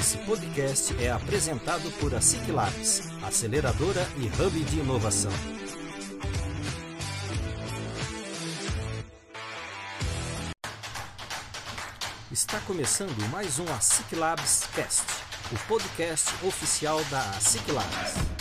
[0.00, 5.30] Esse podcast é apresentado por a Labs, aceleradora e hub de inovação.
[12.32, 15.04] Está começando mais um ASIC Labs Cast,
[15.52, 18.39] o podcast oficial da ASIC Labs.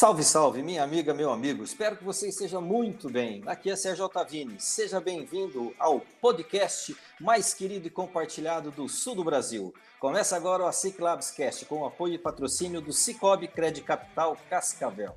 [0.00, 1.62] Salve, salve, minha amiga, meu amigo.
[1.62, 3.42] Espero que você esteja muito bem.
[3.44, 4.58] Aqui é Sérgio Altavini.
[4.58, 9.74] Seja bem-vindo ao podcast mais querido e compartilhado do sul do Brasil.
[9.98, 14.38] Começa agora o ASIC Labs Cast com o apoio e patrocínio do Cicobi Credit Capital
[14.48, 15.14] Cascavel.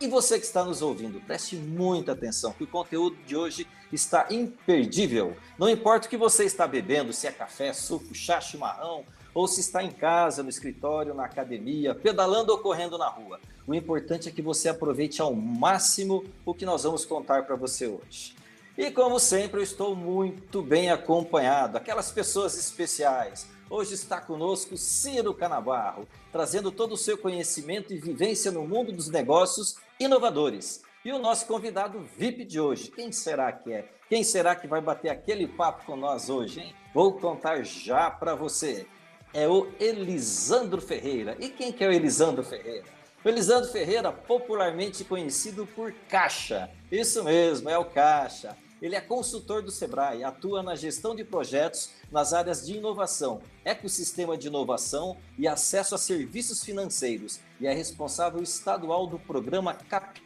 [0.00, 4.28] E você que está nos ouvindo, preste muita atenção, que o conteúdo de hoje está
[4.30, 5.36] imperdível.
[5.58, 9.60] Não importa o que você está bebendo, se é café, suco, chá, chimarrão, ou se
[9.60, 13.38] está em casa, no escritório, na academia, pedalando ou correndo na rua.
[13.66, 17.86] O importante é que você aproveite ao máximo o que nós vamos contar para você
[17.86, 18.36] hoje.
[18.76, 23.48] E como sempre, eu estou muito bem acompanhado, aquelas pessoas especiais.
[23.70, 29.08] Hoje está conosco Ciro Canabarro, trazendo todo o seu conhecimento e vivência no mundo dos
[29.08, 30.82] negócios inovadores.
[31.02, 33.88] E o nosso convidado VIP de hoje, quem será que é?
[34.10, 36.74] Quem será que vai bater aquele papo com nós hoje, hein?
[36.92, 38.86] Vou contar já para você
[39.32, 41.36] é o Elisandro Ferreira.
[41.40, 42.84] E quem que é o Elisandro Ferreira?
[43.24, 46.68] O Elisandro Ferreira, popularmente conhecido por Caixa.
[46.92, 48.54] Isso mesmo, é o Caixa.
[48.82, 54.36] Ele é consultor do Sebrae, atua na gestão de projetos nas áreas de inovação, ecossistema
[54.36, 60.22] de inovação e acesso a serviços financeiros e é responsável estadual do programa Capital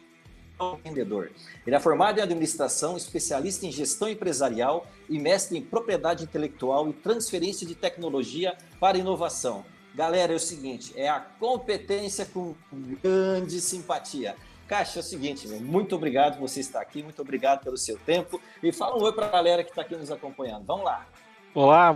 [0.75, 1.31] empreendedor.
[1.65, 6.93] Ele é formado em administração, especialista em gestão empresarial e mestre em propriedade intelectual e
[6.93, 9.63] transferência de tecnologia para inovação.
[9.93, 12.55] Galera, é o seguinte, é a competência com
[13.01, 14.35] grande simpatia.
[14.67, 18.39] Caixa, é o seguinte, muito obrigado por você estar aqui, muito obrigado pelo seu tempo
[18.61, 20.63] e fala um oi para a galera que está aqui nos acompanhando.
[20.65, 21.07] Vamos lá.
[21.55, 21.93] Olá,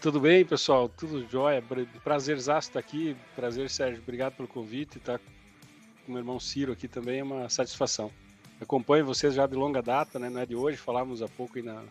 [0.00, 0.88] tudo bem, pessoal?
[0.88, 1.62] Tudo jóia?
[2.02, 3.16] Prazerzaço estar aqui.
[3.36, 4.02] Prazer, Sérgio.
[4.02, 4.98] Obrigado pelo convite.
[4.98, 8.10] Tá com meu irmão Ciro aqui também é uma satisfação.
[8.60, 10.28] Acompanho vocês já de longa data, né?
[10.28, 11.84] Não é de hoje, falávamos há pouco aí na,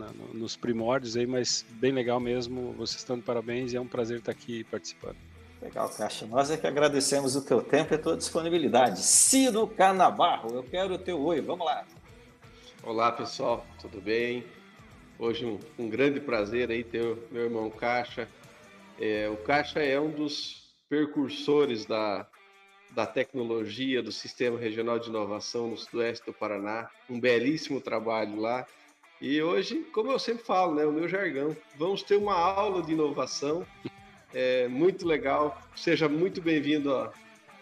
[0.00, 2.72] na, nos primórdios aí, mas bem legal mesmo.
[2.72, 5.16] Vocês estão de parabéns e é um prazer estar aqui participando.
[5.60, 6.26] Legal, Caixa.
[6.26, 9.00] Nós é que agradecemos o teu tempo e a tua disponibilidade.
[9.00, 11.84] Ciro Canabarro, eu quero o teu oi, vamos lá.
[12.82, 14.42] Olá, pessoal, tudo bem?
[15.18, 18.26] Hoje um, um grande prazer aí ter o meu irmão Caixa.
[18.98, 22.26] É, o Caixa é um dos percursores da,
[22.92, 26.88] da tecnologia do Sistema Regional de Inovação no Sudoeste do Paraná.
[27.08, 28.66] Um belíssimo trabalho lá.
[29.20, 32.92] E hoje, como eu sempre falo, né, o meu jargão, vamos ter uma aula de
[32.92, 33.66] inovação.
[34.32, 35.60] É muito legal.
[35.76, 37.12] Seja muito bem-vindo ao,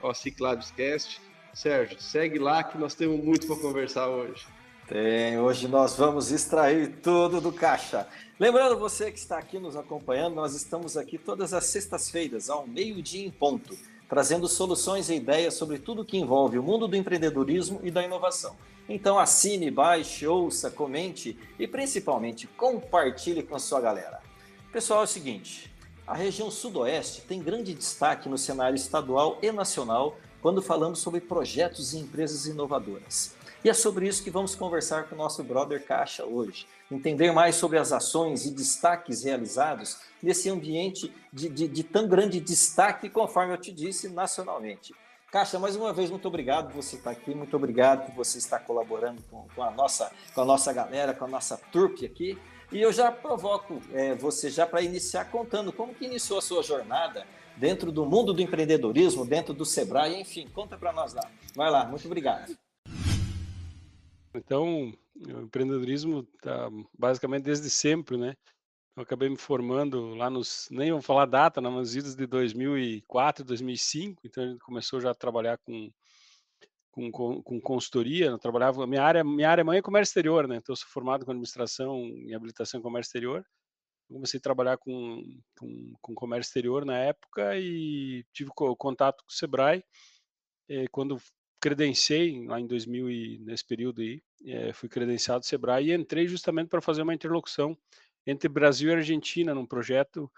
[0.01, 1.21] ao Ciclabs Cast.
[1.53, 4.47] Sérgio, segue lá que nós temos muito para conversar hoje.
[4.87, 8.07] Tem, hoje nós vamos extrair tudo do caixa.
[8.39, 13.27] Lembrando você que está aqui nos acompanhando, nós estamos aqui todas as sextas-feiras, ao meio-dia
[13.27, 13.77] em ponto
[14.09, 18.57] trazendo soluções e ideias sobre tudo que envolve o mundo do empreendedorismo e da inovação.
[18.89, 24.21] Então assine, baixe, ouça, comente e principalmente compartilhe com a sua galera.
[24.73, 25.71] Pessoal, é o seguinte,
[26.07, 31.93] a região sudoeste tem grande destaque no cenário estadual e nacional quando falamos sobre projetos
[31.93, 33.38] e empresas inovadoras.
[33.65, 36.65] E é sobre isso que vamos conversar com o nosso brother Caixa hoje.
[36.91, 42.39] Entender mais sobre as ações e destaques realizados nesse ambiente de, de, de tão grande
[42.39, 44.95] destaque, conforme eu te disse, nacionalmente.
[45.33, 48.61] Caixa, mais uma vez, muito obrigado por você estar aqui, muito obrigado por você estar
[48.61, 52.39] colaborando com, com a, nossa, com a nossa galera, com a nossa trupe aqui.
[52.71, 56.63] E eu já provoco é, você já para iniciar contando como que iniciou a sua
[56.63, 57.27] jornada
[57.57, 61.29] dentro do mundo do empreendedorismo, dentro do Sebrae, enfim, conta para nós lá.
[61.57, 62.57] Vai lá, muito obrigado.
[64.35, 68.35] Então, o empreendedorismo está basicamente desde sempre, né?
[68.97, 73.45] Eu acabei me formando lá nos, nem vou falar data, né, nas idas de 2004,
[73.45, 75.89] 2005, então a gente começou já a trabalhar com,
[76.91, 80.57] com, com, com consultoria, eu trabalhava, minha área, minha área mãe é comércio exterior, né,
[80.57, 83.47] então eu sou formado com administração em habilitação em comércio exterior,
[84.09, 85.23] comecei a trabalhar com,
[85.57, 89.85] com, com comércio exterior na época e tive contato com o Sebrae,
[90.69, 91.21] eh, quando
[91.61, 96.69] credenciei lá em 2000 e nesse período aí, é, fui credenciado Sebrae e entrei justamente
[96.69, 97.77] para fazer uma interlocução
[98.27, 100.31] entre Brasil e Argentina num projeto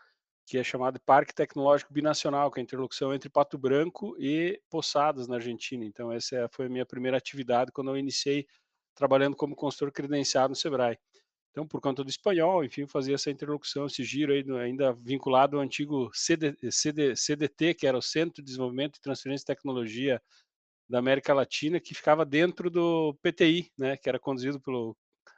[0.46, 5.28] que é chamado Parque Tecnológico Binacional, que é a interlocução entre Pato Branco e Poçadas
[5.28, 5.84] na Argentina.
[5.84, 8.46] Então essa foi a minha primeira atividade quando eu iniciei
[8.94, 10.98] trabalhando como consultor credenciado no Sebrae.
[11.50, 15.62] Então, por conta do espanhol, enfim, fazia essa interlocução, esse giro aí, ainda vinculado ao
[15.62, 20.22] antigo CD, CD, CDT, que era o Centro de Desenvolvimento e Transferência de Tecnologia
[20.90, 24.96] da América Latina que ficava dentro do PTI, né, que era conduzido pelo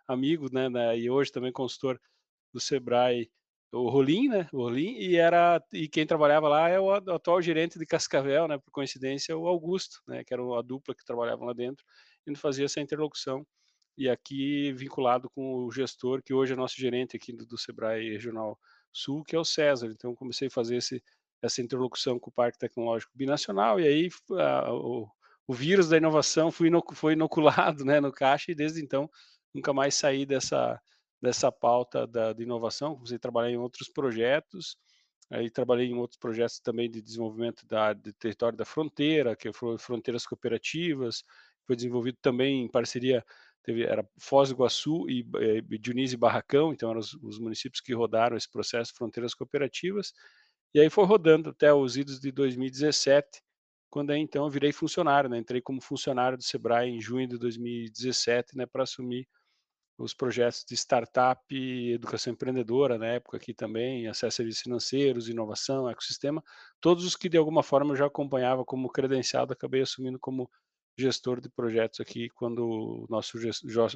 [0.09, 2.01] amigo, né, né e hoje também consultor
[2.53, 3.31] do Sebrae,
[3.71, 7.79] o Rolim, né, o Rolim, e era e quem trabalhava lá é o atual gerente
[7.79, 11.53] de Cascavel, né, por coincidência, o Augusto, né, que era a dupla que trabalhava lá
[11.53, 11.85] dentro,
[12.27, 13.47] e fazia essa interlocução
[13.97, 18.11] e aqui vinculado com o gestor que hoje é nosso gerente aqui do, do Sebrae
[18.11, 18.59] Regional
[18.91, 19.89] Sul, que é o César.
[19.89, 21.03] Então comecei a fazer esse,
[21.43, 24.09] essa interlocução com o Parque Tecnológico Binacional e aí
[24.39, 25.07] a, o,
[25.53, 29.09] o vírus da inovação foi, foi inoculado né, no caixa e desde então
[29.55, 30.81] nunca mais saí dessa,
[31.21, 32.95] dessa pauta da, de inovação.
[32.95, 34.79] Comecei a trabalhar em outros projetos,
[35.31, 39.77] aí trabalhei em outros projetos também de desenvolvimento da, de território da fronteira, que foram
[39.77, 41.23] fronteiras cooperativas,
[41.67, 43.23] foi desenvolvido também em parceria,
[43.63, 45.23] teve, era Foz do Iguaçu e,
[45.71, 50.15] e Dionísio e Barracão, então eram os, os municípios que rodaram esse processo fronteiras cooperativas,
[50.75, 53.43] e aí foi rodando até os idos de 2017,
[53.93, 55.37] quando aí, então eu virei funcionário, né?
[55.37, 59.29] Entrei como funcionário do Sebrae em junho de 2017, né, para assumir
[59.99, 65.29] os projetos de startup e educação empreendedora na época aqui também, acesso a serviços financeiros,
[65.29, 66.43] inovação, ecossistema,
[66.81, 70.51] todos os que de alguma forma eu já acompanhava como credenciado, acabei assumindo como
[70.99, 73.37] gestor de projetos aqui quando o nosso,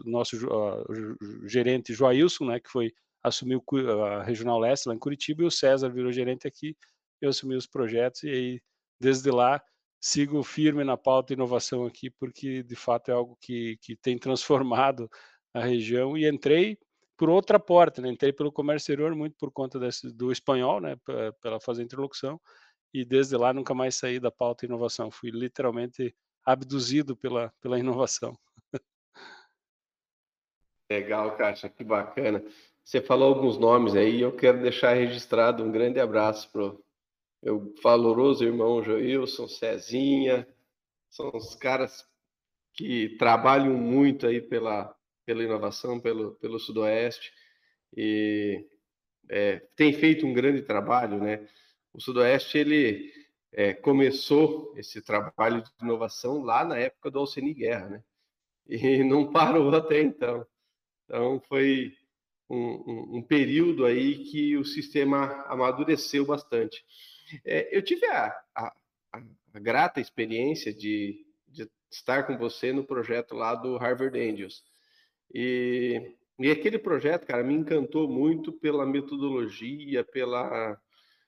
[0.04, 3.64] nosso uh, gerente Joailson, né, que foi assumiu
[4.04, 6.76] a Regional Leste lá em Curitiba e o César virou gerente aqui,
[7.18, 8.60] eu assumi os projetos e aí
[9.00, 9.62] desde lá
[10.00, 15.10] sigo firme na pauta inovação aqui, porque de fato é algo que, que tem transformado
[15.52, 16.78] a região e entrei
[17.16, 18.10] por outra porta, né?
[18.10, 20.96] entrei pelo comércio exterior muito por conta desse, do espanhol, né?
[21.40, 22.40] pela fazer interlocução,
[22.92, 26.14] e desde lá nunca mais saí da pauta inovação, fui literalmente
[26.44, 28.38] abduzido pela, pela inovação.
[30.90, 32.44] Legal, Caixa, que bacana.
[32.84, 36.72] Você falou alguns nomes aí, eu quero deixar registrado um grande abraço para
[37.46, 40.44] meu valoroso irmão Joilson, Cezinha,
[41.08, 42.04] são os caras
[42.72, 44.92] que trabalham muito aí pela,
[45.24, 47.32] pela inovação, pelo, pelo Sudoeste,
[47.96, 48.66] e
[49.28, 51.48] é, tem feito um grande trabalho, né?
[51.92, 53.12] O Sudoeste, ele
[53.52, 58.04] é, começou esse trabalho de inovação lá na época do Alceni Guerra, né?
[58.68, 60.44] E não parou até então.
[61.04, 61.96] Então, foi
[62.50, 66.84] um, um, um período aí que o sistema amadureceu bastante.
[67.44, 68.72] É, eu tive a, a,
[69.54, 74.62] a grata experiência de, de, estar com você no projeto lá do Harvard Angels.
[75.32, 80.78] E, e aquele projeto, cara, me encantou muito pela metodologia, pela,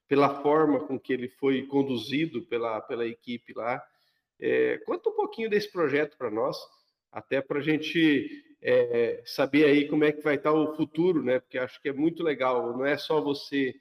[0.07, 3.83] pela forma com que ele foi conduzido pela, pela equipe lá.
[4.41, 6.57] É, conta um pouquinho desse projeto para nós,
[7.11, 11.41] até para a gente é, saber aí como é que vai estar o futuro, né?
[11.41, 12.77] Porque acho que é muito legal.
[12.77, 13.75] Não é só você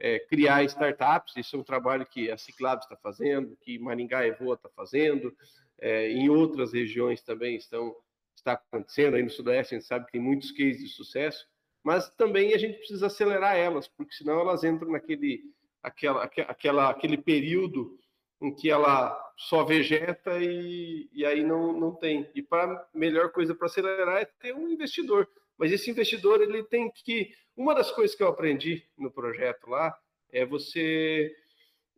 [0.00, 4.54] é, criar startups, isso é um trabalho que a Ciclab está fazendo, que Maringá Evoa
[4.54, 5.34] está fazendo,
[5.78, 7.94] é, em outras regiões também estão
[8.34, 11.46] está acontecendo, aí no Sudoeste a gente sabe que tem muitos cases de sucesso,
[11.84, 15.42] mas também a gente precisa acelerar elas, porque senão elas entram naquele
[15.82, 17.98] aquela, aquela, aquele período
[18.40, 22.28] em que ela só vegeta e, e aí não, não tem.
[22.34, 25.28] E para melhor coisa para acelerar é ter um investidor.
[25.58, 27.32] Mas esse investidor ele tem que.
[27.60, 29.94] Uma das coisas que eu aprendi no projeto lá
[30.32, 31.30] é você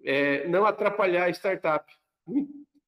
[0.05, 1.89] é, não atrapalhar a startup.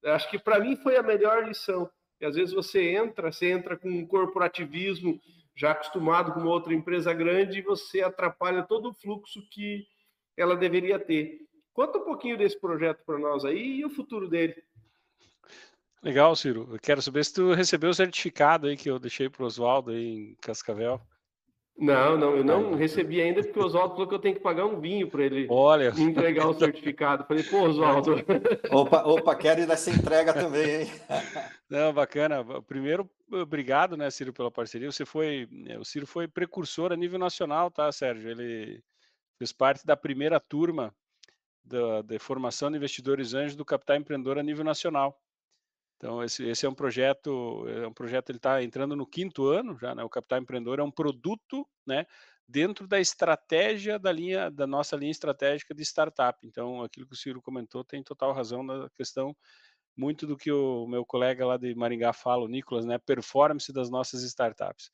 [0.07, 1.89] Acho que para mim foi a melhor lição.
[2.21, 5.21] E às vezes você entra, você entra com um corporativismo
[5.55, 9.87] já acostumado com uma outra empresa grande e você atrapalha todo o fluxo que
[10.37, 11.43] ela deveria ter.
[11.73, 14.61] Conta um pouquinho desse projeto para nós aí e o futuro dele.
[16.03, 16.69] Legal, Ciro.
[16.73, 19.93] Eu quero saber se tu recebeu o certificado aí que eu deixei para o Oswaldo
[19.93, 21.01] aí em Cascavel.
[21.77, 24.65] Não, não, eu não recebi ainda porque o Oswaldo falou que eu tenho que pagar
[24.65, 25.93] um vinho para ele Olha.
[25.99, 27.25] entregar o certificado.
[27.25, 28.15] Falei, pô, Oswaldo.
[28.71, 30.91] Opa, opa, quero ir nessa entrega também, hein?
[31.69, 32.45] Não, bacana.
[32.63, 34.91] Primeiro, obrigado, né, Ciro, pela parceria.
[34.91, 38.31] Você foi, é, o Ciro foi precursor a nível nacional, tá, Sérgio?
[38.31, 38.81] Ele
[39.37, 40.95] fez parte da primeira turma
[41.65, 45.21] da, da formação de investidores anjos do Capital Empreendedor a nível nacional.
[45.97, 49.79] Então esse, esse é um projeto, é um projeto ele está entrando no quinto ano
[49.79, 50.05] já, né?
[50.05, 52.07] O Capital Empreendedor é um produto, né?
[52.47, 56.39] Dentro da estratégia da linha, da nossa linha estratégica de startup.
[56.47, 59.35] Então aquilo que o Ciro comentou tem total razão na questão
[59.97, 62.99] muito do que o meu colega lá de Maringá fala, o Nicolas, né?
[62.99, 64.91] Performance das nossas startups.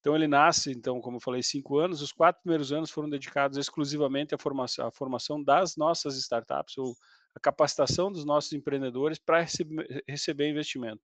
[0.00, 2.02] Então ele nasce, então, como eu falei, cinco anos.
[2.02, 6.96] Os quatro primeiros anos foram dedicados exclusivamente à formação, à formação das nossas startups ou
[7.34, 11.02] a capacitação dos nossos empreendedores para receber, receber investimento.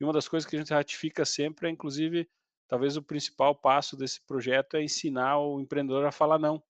[0.00, 2.28] E uma das coisas que a gente ratifica sempre é, inclusive,
[2.66, 6.62] talvez o principal passo desse projeto é ensinar o empreendedor a falar não,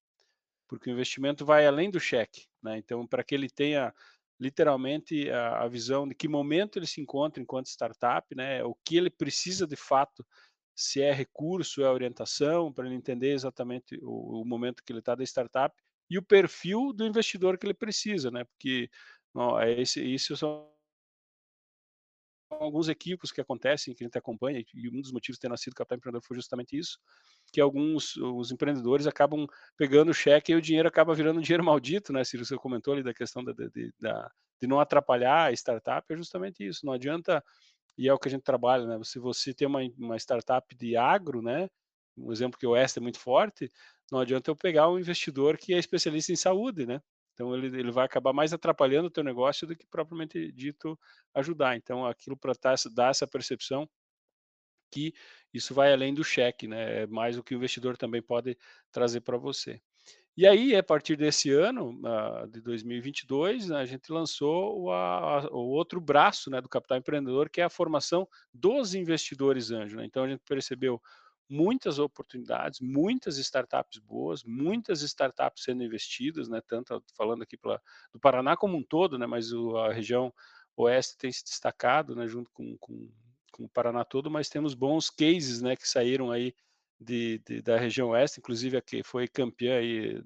[0.69, 2.47] porque o investimento vai além do cheque.
[2.63, 2.79] Né?
[2.79, 3.95] Então, para que ele tenha
[4.41, 8.65] literalmente a, a, visão de que momento ele se encontra enquanto startup, né?
[8.65, 10.27] O que ele precisa de fato,
[10.75, 15.15] se é recurso, é orientação, para ele entender exatamente o, o momento que ele está
[15.15, 15.77] da startup
[16.11, 18.45] e o perfil do investidor que ele precisa, né?
[18.45, 18.91] Porque
[19.35, 20.69] não, é esse, isso são
[22.51, 25.75] alguns equívocos que acontecem, que a gente acompanha, e um dos motivos de ter nascido
[25.75, 26.99] Capital Empreendedor foi justamente isso,
[27.53, 32.13] que alguns os empreendedores acabam pegando o cheque e o dinheiro acaba virando dinheiro maldito,
[32.13, 32.45] né, Ciro?
[32.45, 33.93] Você comentou ali da questão de, de, de,
[34.61, 36.85] de não atrapalhar a startup, é justamente isso.
[36.85, 37.43] Não adianta,
[37.97, 39.01] e é o que a gente trabalha, né?
[39.05, 41.69] Se você tem uma, uma startup de agro, né?
[42.17, 43.71] Um exemplo que o Oeste é muito forte,
[44.11, 47.01] não adianta eu pegar um investidor que é especialista em saúde, né?
[47.35, 50.99] Então ele, ele vai acabar mais atrapalhando o teu negócio do que propriamente dito
[51.35, 51.77] ajudar.
[51.77, 52.53] Então aquilo para
[52.93, 53.89] dar essa percepção
[54.93, 55.15] que
[55.55, 57.03] isso vai além do cheque, né?
[57.03, 58.59] É mais o que o investidor também pode
[58.93, 59.81] trazer para você.
[60.37, 66.01] E aí, a partir desse ano, uh, de 2022, né, a gente lançou o, outro
[66.01, 69.97] braço né, do capital empreendedor, que é a formação dos investidores anjo.
[69.97, 70.07] Né?
[70.07, 71.01] Então, a gente percebeu
[71.51, 78.21] muitas oportunidades, muitas startups boas, muitas startups sendo investidas, né, tanto falando aqui pela, do
[78.21, 80.33] Paraná como um todo, né, mas o, a região
[80.77, 83.11] oeste tem se destacado, né, junto com, com,
[83.53, 86.55] com, o Paraná todo, mas temos bons cases, né, que saíram aí
[87.01, 90.23] de, de, da região oeste, inclusive a que foi campeã aí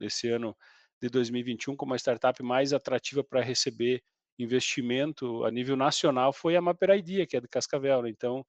[0.00, 0.56] esse ano
[0.98, 4.02] de 2021 como a startup mais atrativa para receber
[4.38, 8.08] investimento a nível nacional foi a Maperaidea, que é de Cascavel, né?
[8.08, 8.44] então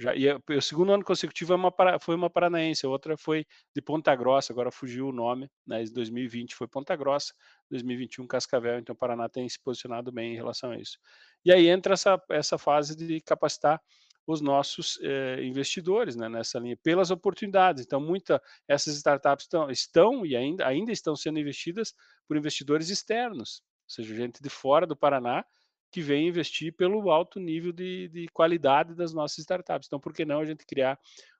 [0.00, 0.26] já, e
[0.56, 4.50] o segundo ano consecutivo é uma, foi uma paranaense, a outra foi de Ponta Grossa,
[4.50, 7.34] agora fugiu o nome, né, em 2020 foi Ponta Grossa,
[7.70, 10.98] 2021 Cascavel, então o Paraná tem se posicionado bem em relação a isso.
[11.44, 13.78] E aí entra essa, essa fase de capacitar
[14.26, 17.84] os nossos eh, investidores né, nessa linha, pelas oportunidades.
[17.84, 21.94] Então, muitas essas startups estão, estão e ainda, ainda estão sendo investidas
[22.26, 25.44] por investidores externos, ou seja, gente de fora do Paraná,
[25.90, 29.86] que vem investir pelo alto nível de, de qualidade das nossas startups.
[29.86, 30.98] Então, por que não a gente criar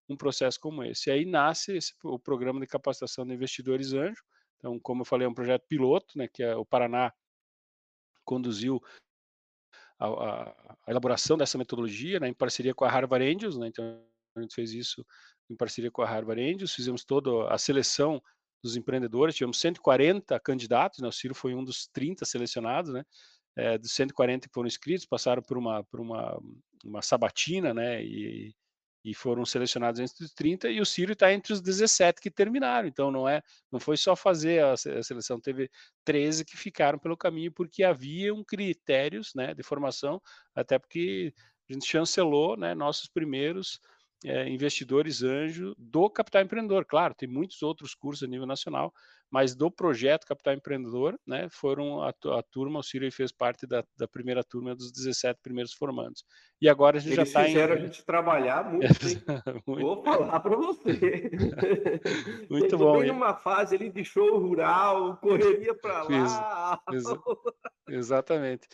[0.09, 1.09] um processo como esse?
[1.09, 4.23] E aí nasce esse, o programa de capacitação de investidores anjo.
[4.59, 7.13] Então, como eu falei, é um projeto piloto, né, que é o Paraná
[8.25, 8.81] conduziu
[9.99, 10.43] a, a,
[10.87, 14.05] a, elaboração dessa metodologia, né, em parceria com a Harvard Angels, né, então
[14.37, 15.05] a gente fez isso
[15.49, 18.23] em parceria com a Harvard Angels, fizemos toda a seleção
[18.63, 23.05] dos empreendedores, tivemos 140 candidatos, né, o Ciro foi um dos 30 selecionados, né,
[23.57, 26.41] é, dos 140 que foram inscritos, passaram por uma, por uma,
[26.85, 28.55] uma sabatina, né, e,
[29.05, 32.87] e foram selecionados entre os 30, e o Ciro está entre os 17 que terminaram,
[32.87, 35.71] então não é, não foi só fazer a, seleção, teve
[36.05, 40.21] 13 que ficaram pelo caminho, porque haviam critérios, né, de formação,
[40.55, 41.33] até porque
[41.69, 43.81] a gente chancelou, né, nossos primeiros
[44.25, 46.85] é, investidores anjo do Capital Empreendedor.
[46.85, 48.93] Claro, tem muitos outros cursos a nível nacional,
[49.31, 53.85] mas do projeto Capital Empreendedor, né, foram a, a turma, o Ciro fez parte da,
[53.97, 56.25] da, primeira turma dos 17 primeiros formandos.
[56.61, 57.57] E agora a gente Eles já está em...
[57.57, 58.89] a gente trabalhar muito,
[59.67, 59.83] muito.
[59.83, 61.31] Vou falar para você.
[62.51, 62.99] muito bom.
[62.99, 66.81] Bem numa fase ali de show rural, correria para lá.
[66.91, 67.05] Ex
[67.89, 68.69] exatamente.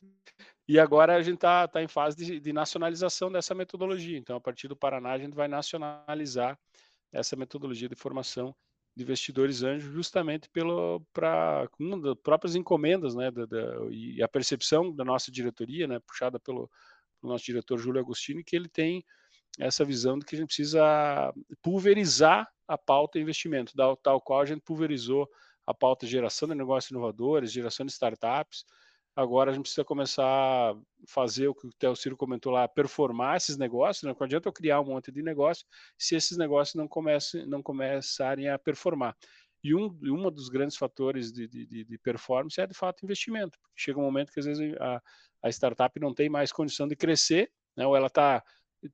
[0.68, 4.18] E agora a gente está tá em fase de, de, nacionalização dessa metodologia.
[4.18, 6.58] Então, a partir do Paraná, a gente vai nacionalizar
[7.12, 8.54] essa metodologia de formação
[8.96, 14.94] de investidores anjos, justamente para uma das próprias encomendas, né, da, da, e a percepção
[14.94, 16.68] da nossa diretoria, né, puxada pelo,
[17.20, 19.04] pelo nosso diretor Júlio Agostini, que ele tem
[19.58, 21.32] essa visão de que a gente precisa
[21.62, 25.28] pulverizar a pauta investimento, tal qual a gente pulverizou
[25.66, 28.64] a pauta geração de negócios inovadores, geração de startups,
[29.16, 30.76] Agora a gente precisa começar a
[31.08, 34.02] fazer o que o Theo Ciro comentou lá, performar esses negócios.
[34.02, 34.14] Né?
[34.16, 35.64] Não adianta eu criar um monte de negócio
[35.98, 39.16] se esses negócios não, comecem, não começarem a performar.
[39.64, 43.58] E um, um dos grandes fatores de, de, de, performance é, de fato, investimento.
[43.74, 45.02] Chega um momento que, às vezes, a,
[45.42, 47.86] a startup não tem mais condição de crescer, né?
[47.86, 48.44] ou ela está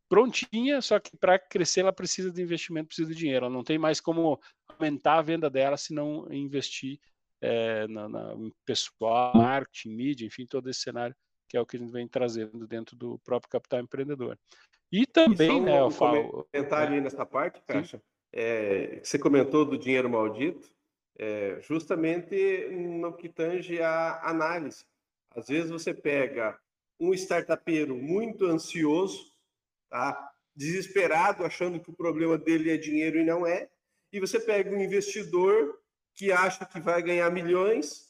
[0.09, 3.47] prontinha, só que para crescer ela precisa de investimento, precisa de dinheiro.
[3.47, 7.01] Ela não tem mais como aumentar a venda dela se não investir
[7.43, 8.35] é, na, na,
[8.65, 11.15] pessoal, marketing, mídia, enfim, todo esse cenário
[11.53, 14.39] que é o que a gente vem trazendo dentro do próprio capital empreendedor.
[14.91, 16.49] E também, e um, né, eu um falo.
[16.51, 18.03] Comentário aí nessa parte, Caixa.
[18.33, 20.67] É, você comentou do dinheiro maldito,
[21.19, 24.87] é, justamente no que tange a análise.
[25.37, 26.59] Às vezes você pega
[26.99, 29.31] um startupeiro muito ansioso,
[29.91, 30.33] tá?
[30.57, 33.69] desesperado, achando que o problema dele é dinheiro e não é,
[34.11, 35.82] e você pega um investidor
[36.15, 38.09] que acha que vai ganhar milhões,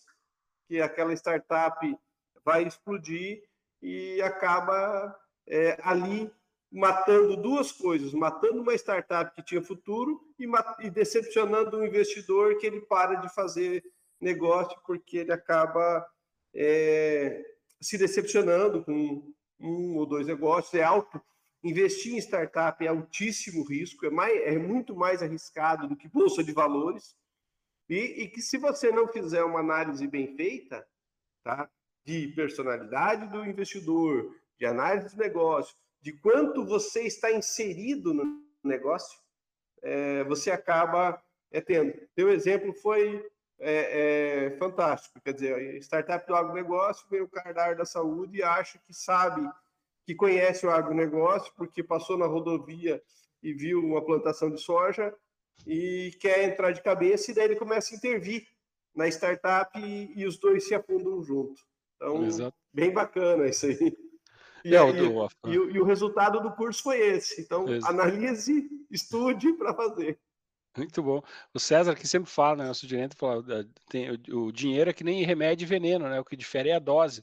[0.67, 1.97] que aquela startup
[2.45, 3.43] vai explodir
[3.81, 5.17] e acaba
[5.47, 6.31] é, ali
[6.71, 10.47] matando duas coisas: matando uma startup que tinha futuro e,
[10.81, 13.85] e decepcionando um investidor que ele para de fazer
[14.21, 16.07] negócio porque ele acaba
[16.55, 17.45] é,
[17.81, 21.21] se decepcionando com um ou dois negócios, é alto.
[21.65, 26.43] Investir em startup é altíssimo risco, é, mais, é muito mais arriscado do que bolsa
[26.43, 27.15] de valores.
[27.89, 30.87] E, e, que se você não fizer uma análise bem feita,
[31.43, 31.69] tá,
[32.05, 39.21] de personalidade do investidor, de análise de negócio, de quanto você está inserido no negócio,
[39.83, 41.93] é, você acaba é, tendo.
[42.15, 43.25] Teu exemplo foi
[43.59, 45.21] é, é, fantástico.
[45.21, 48.93] Quer dizer, startup do agronegócio, vem o cara da área da saúde e acha que
[48.93, 49.49] sabe,
[50.05, 53.03] que conhece o agronegócio, porque passou na rodovia
[53.43, 55.15] e viu uma plantação de soja
[55.67, 58.47] e quer entrar de cabeça, e daí ele começa a intervir
[58.95, 61.61] na startup e, e os dois se afundam junto.
[61.97, 62.57] Então, Exato.
[62.73, 63.97] bem bacana isso aí.
[64.65, 65.27] E, é, do...
[65.47, 67.41] e, e, e, o resultado do curso foi esse.
[67.41, 67.93] Então, Exato.
[67.93, 70.19] analise, estude para fazer.
[70.77, 71.23] Muito bom.
[71.53, 73.45] O César que sempre fala, né, nosso gerente, fala,
[73.89, 76.19] tem, o, o, dinheiro é que nem remédio e veneno, né?
[76.21, 77.23] O que difere é a dose.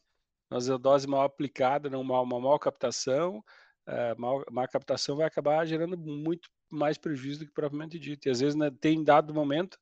[0.49, 3.43] Nós a dose mal aplicada, não uma, uma mal captação,
[3.89, 8.27] a mal, má captação vai acabar gerando muito mais prejuízo do que propriamente dito.
[8.27, 9.77] E às vezes né, tem dado momento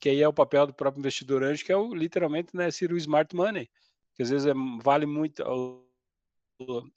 [0.00, 2.92] que aí é o papel do próprio investidor anjo, que é o, literalmente né, ser
[2.92, 3.70] o smart money,
[4.16, 4.52] que às vezes é,
[4.82, 5.42] vale muito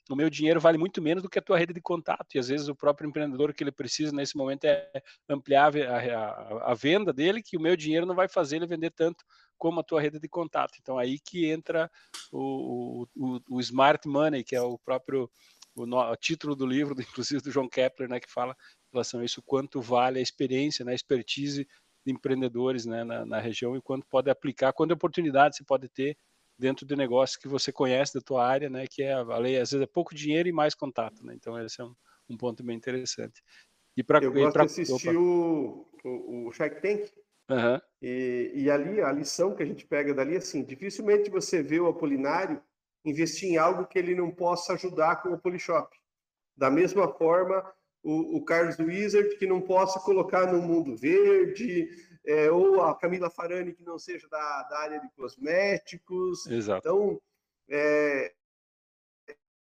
[0.09, 2.35] o meu dinheiro vale muito menos do que a tua rede de contato.
[2.35, 4.91] E às vezes o próprio empreendedor que ele precisa nesse momento é
[5.29, 8.91] ampliar a, a, a, venda dele, que o meu dinheiro não vai fazer ele vender
[8.91, 9.23] tanto
[9.57, 10.77] como a tua rede de contato.
[10.81, 11.89] Então aí que entra
[12.31, 15.29] o, o, o smart money, que é o próprio
[15.75, 19.19] o, no, o, título do livro, inclusive do João Kepler, né, que fala em relação
[19.19, 21.67] a isso, quanto vale a experiência, né, a expertise
[22.05, 26.17] de empreendedores né, na, na região e quanto pode aplicar, quanta oportunidade você pode ter
[26.57, 28.85] dentro de negócios que você conhece da tua área, né?
[28.89, 31.33] Que é a lei, às vezes é pouco dinheiro e mais contato, né?
[31.35, 31.93] Então esse é um,
[32.29, 33.43] um ponto bem interessante.
[33.95, 37.11] E para eu gosto pra, de assistir o, o, o Shark Tank.
[37.47, 37.79] Uhum.
[38.01, 41.79] E, e ali a lição que a gente pega dali é assim: dificilmente você vê
[41.79, 42.61] o Apolinário
[43.05, 45.95] investir em algo que ele não possa ajudar com o Polishop.
[46.57, 47.63] Da mesma forma,
[48.03, 51.89] o, o Carlos Wizard que não possa colocar no mundo verde,
[52.25, 56.45] é, ou a Camila Farani, que não seja da, da área de cosméticos.
[56.47, 56.79] Exato.
[56.79, 57.21] Então,
[57.69, 58.33] é,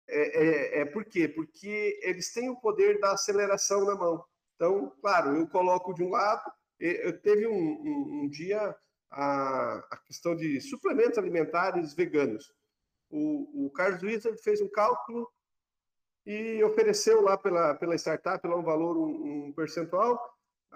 [0.07, 1.27] é, é, é, por quê?
[1.27, 4.23] Porque eles têm o poder da aceleração na mão.
[4.55, 8.75] Então, claro, eu coloco de um lado, eu teve um, um, um dia
[9.11, 12.53] a, a, questão de suplementos alimentares veganos.
[13.15, 15.31] O, o Carlos Wizard fez um cálculo
[16.25, 20.19] e ofereceu lá pela, pela startup lá um valor, um, um percentual,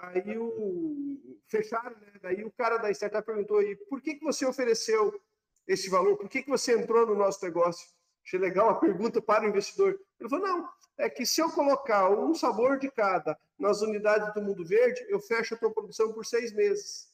[0.02, 2.14] Aí o fecharam, né?
[2.22, 5.20] Daí o cara da startup perguntou: e por que, que você ofereceu
[5.68, 6.18] esse valor?
[6.18, 7.88] Por que, que você entrou no nosso negócio?
[8.26, 10.00] Achei legal a pergunta para o investidor.
[10.20, 14.42] Ele falou: não, é que se eu colocar um sabor de cada nas unidades do
[14.42, 17.12] Mundo Verde, eu fecho a tua produção por seis meses.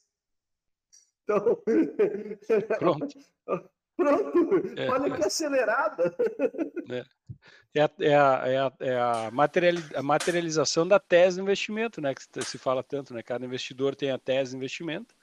[1.24, 1.60] Então.
[2.78, 3.18] Pronto.
[3.96, 4.62] Pronto.
[4.76, 6.14] É, Olha que acelerada.
[6.90, 7.04] É.
[7.74, 8.96] É a, é a, é a, é
[9.96, 12.14] a, materialização da tese de investimento, né?
[12.14, 13.22] Que se fala tanto, né?
[13.22, 15.14] Cada investidor tem a tese de investimento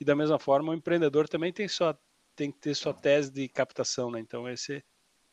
[0.00, 1.98] e da mesma forma o empreendedor também tem sua
[2.34, 4.20] tem que ter sua tese de captação, né?
[4.20, 4.82] Então essa é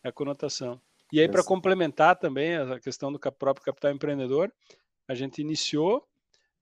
[0.03, 0.81] a conotação.
[1.13, 4.51] E aí para complementar também a questão do próprio capital empreendedor,
[5.08, 6.05] a gente iniciou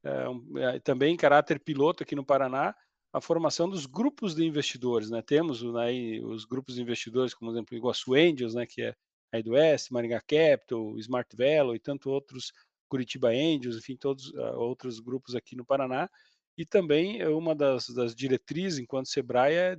[0.04, 2.76] é, um, é, também em caráter piloto aqui no Paraná
[3.14, 5.22] a formação dos grupos de investidores, né?
[5.22, 8.66] Temos né, os grupos de investidores, como exemplo Iguaçu Angels, né?
[8.66, 8.96] Que é
[9.32, 12.52] aí do Oeste, Maringá Capital, Smart Velo e tanto outros,
[12.90, 16.10] Curitiba Angels, enfim, todos uh, outros grupos aqui no Paraná.
[16.58, 19.78] E também é uma das, das diretrizes, enquanto Sebrae, é,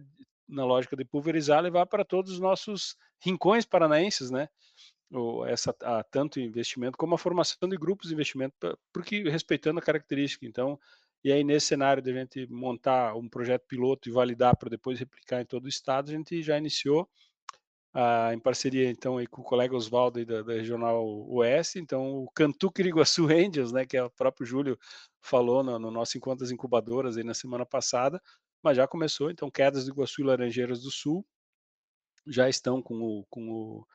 [0.48, 4.48] na lógica de pulverizar, levar para todos os nossos rincões paranaenses, né?
[5.12, 8.54] Ou essa, a, tanto investimento como a formação de grupos de investimento,
[8.92, 10.46] porque respeitando a característica.
[10.46, 10.78] Então,
[11.24, 14.98] e aí nesse cenário de a gente montar um projeto piloto e validar para depois
[14.98, 17.08] replicar em todo o estado, a gente já iniciou
[17.94, 22.30] ah, em parceria então aí com o colega Oswaldo da, da, Regional Oeste, então o
[22.30, 24.78] Cantuque Iguaçu Angels, né, que é o próprio Júlio
[25.22, 28.20] falou no, no nosso encontro das incubadoras aí na semana passada,
[28.62, 31.24] mas já começou, então Quedas do Iguaçu e Laranjeiras do Sul
[32.26, 33.86] já estão com o, com o,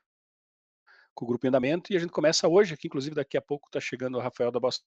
[1.13, 3.67] com o grupo em andamento e a gente começa hoje aqui, inclusive daqui a pouco
[3.67, 4.81] está chegando o Rafael da Bossa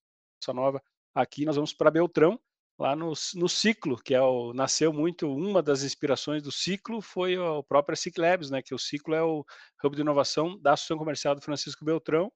[0.52, 0.82] Nova
[1.14, 2.38] aqui, nós vamos para Beltrão,
[2.78, 7.38] lá no, no ciclo, que é o, nasceu muito, uma das inspirações do ciclo foi
[7.38, 9.44] o próprio Ciclabs, né, que o ciclo é o
[9.84, 12.32] hub de inovação da Associação Comercial do Francisco Beltrão,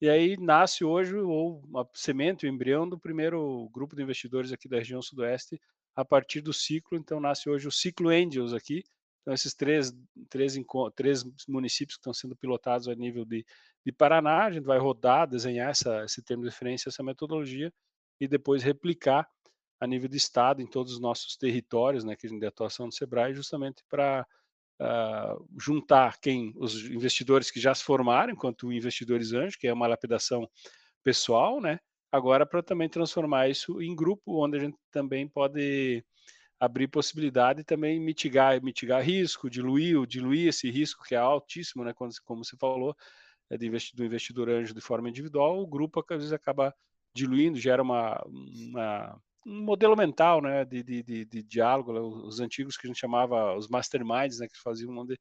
[0.00, 4.68] e aí nasce hoje ou uma semente, o embrião do primeiro grupo de investidores aqui
[4.68, 5.58] da região sudoeste,
[5.94, 8.82] a partir do ciclo, então nasce hoje o Ciclo Angels aqui,
[9.22, 9.92] então esses três,
[10.28, 10.54] três,
[10.94, 13.44] três municípios que estão sendo pilotados a nível de,
[13.84, 17.72] de Paraná, a gente vai rodar, desenhar essa, esse termo de referência, essa metodologia,
[18.20, 19.28] e depois replicar
[19.80, 23.34] a nível de estado em todos os nossos territórios, né, que de atuação do Sebrae,
[23.34, 24.26] justamente para
[24.80, 29.86] uh, juntar quem os investidores que já se formaram enquanto investidores anjos, que é uma
[29.86, 30.48] lapidação
[31.04, 31.78] pessoal, né?
[32.10, 36.04] Agora para também transformar isso em grupo, onde a gente também pode
[36.58, 41.92] abrir possibilidade e também mitigar, mitigar risco, diluir, diluir esse risco que é altíssimo, né?
[41.92, 42.96] Como, como você falou,
[43.50, 46.74] é do investidor anjo de forma individual, o grupo às vezes acaba
[47.16, 52.40] diluindo, gera uma, uma um modelo mental, né, de, de, de, de, diálogo, né, os
[52.40, 55.16] antigos que a gente chamava os masterminds, né, que faziam de,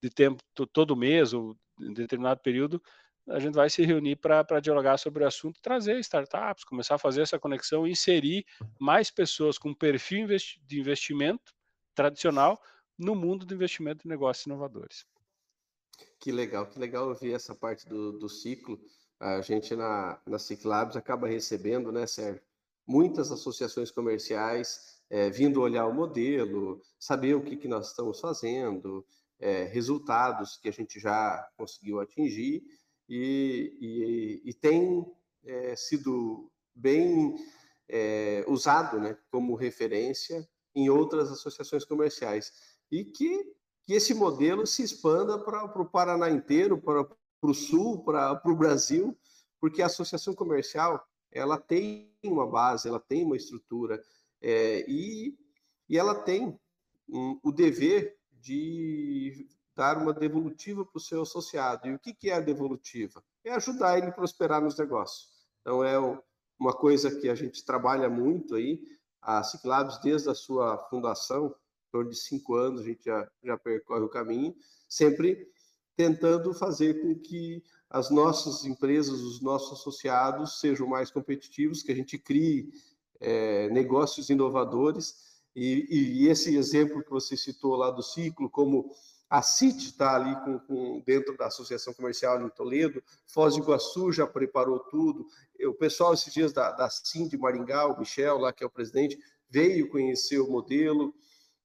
[0.00, 0.40] de tempo
[0.72, 2.80] todo mês ou em determinado período,
[3.28, 7.22] a gente vai se reunir para dialogar sobre o assunto, trazer startups, começar a fazer
[7.22, 8.44] essa conexão, inserir
[8.78, 10.28] mais pessoas com perfil
[10.62, 11.52] de investimento
[11.94, 12.60] tradicional
[12.98, 15.04] no mundo do investimento de negócios inovadores.
[16.20, 18.78] Que legal, que legal ouvir essa parte do, do ciclo.
[19.20, 22.42] A gente na, na Ciclabs acaba recebendo, né, Sérgio,
[22.86, 29.04] muitas associações comerciais é, vindo olhar o modelo, saber o que, que nós estamos fazendo,
[29.38, 32.62] é, resultados que a gente já conseguiu atingir
[33.08, 35.04] e, e, e tem
[35.44, 37.36] é, sido bem
[37.88, 42.52] é, usado né, como referência em outras associações comerciais.
[42.90, 47.06] E que, que esse modelo se expanda para o Paraná inteiro, para
[47.50, 49.16] o Sul, para o Brasil,
[49.60, 54.00] porque a associação comercial ela tem uma base, ela tem uma estrutura
[54.40, 55.36] é, e,
[55.88, 56.58] e ela tem
[57.08, 61.88] um, o dever de dar uma devolutiva para o seu associado.
[61.88, 63.22] E o que, que é a devolutiva?
[63.42, 65.28] É ajudar ele a prosperar nos negócios.
[65.60, 65.98] Então, é
[66.58, 68.80] uma coisa que a gente trabalha muito aí.
[69.20, 73.56] A Ciclabs, desde a sua fundação, em torno de cinco anos, a gente já, já
[73.56, 74.54] percorre o caminho,
[74.88, 75.48] sempre
[75.96, 81.94] tentando fazer com que as nossas empresas, os nossos associados sejam mais competitivos, que a
[81.94, 82.72] gente crie
[83.20, 85.42] é, negócios inovadores.
[85.54, 88.90] E, e, esse exemplo que você citou lá do ciclo, como
[89.30, 94.10] a CIT está ali com, com, dentro da Associação Comercial em Toledo, Foz do Iguaçu
[94.10, 95.26] já preparou tudo.
[95.62, 98.70] O pessoal, esses dias da, da CIM de Maringá, o Michel, lá que é o
[98.70, 99.16] presidente,
[99.48, 101.14] veio conhecer o modelo.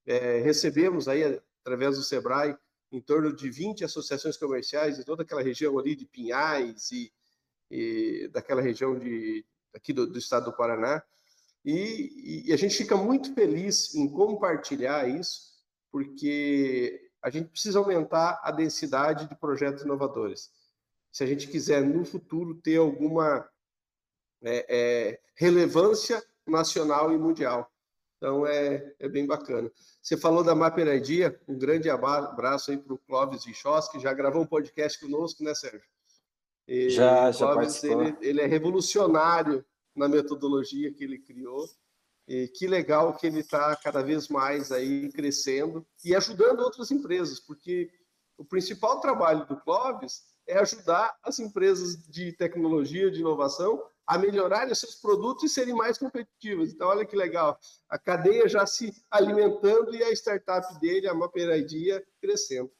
[0.05, 2.55] É, recebemos aí, através do SEBRAE,
[2.91, 7.11] em torno de 20 associações comerciais de toda aquela região ali de Pinhais e,
[7.69, 11.03] e daquela região de, aqui do, do estado do Paraná.
[11.63, 15.53] E, e, a gente fica muito feliz em compartilhar isso,
[15.91, 20.51] porque a gente precisa aumentar a densidade de projetos inovadores.
[21.11, 23.47] Se a gente quiser, no futuro, ter alguma
[24.41, 27.71] é, é, relevância nacional e mundial.
[28.19, 29.71] Então, é, é bem bacana.
[30.01, 34.13] Você falou da Mapper ID, um grande abraço aí para o Clóvis Vichos, que já
[34.13, 35.87] gravou um podcast conosco, né, Sérgio?
[36.67, 39.63] E já, já Clóvis, ele, ele é revolucionário
[39.95, 41.65] na metodologia que ele criou
[42.27, 47.39] e que legal que ele está cada vez mais aí crescendo e ajudando outras empresas,
[47.39, 47.89] porque
[48.37, 54.73] o principal trabalho do Clóvis é ajudar as empresas de tecnologia, de inovação, a melhorarem
[54.73, 56.73] seus produtos e serem mais competitivas.
[56.73, 62.03] Então, olha que legal, a cadeia já se alimentando e a startup dele, a Maperadia,
[62.19, 62.71] crescendo.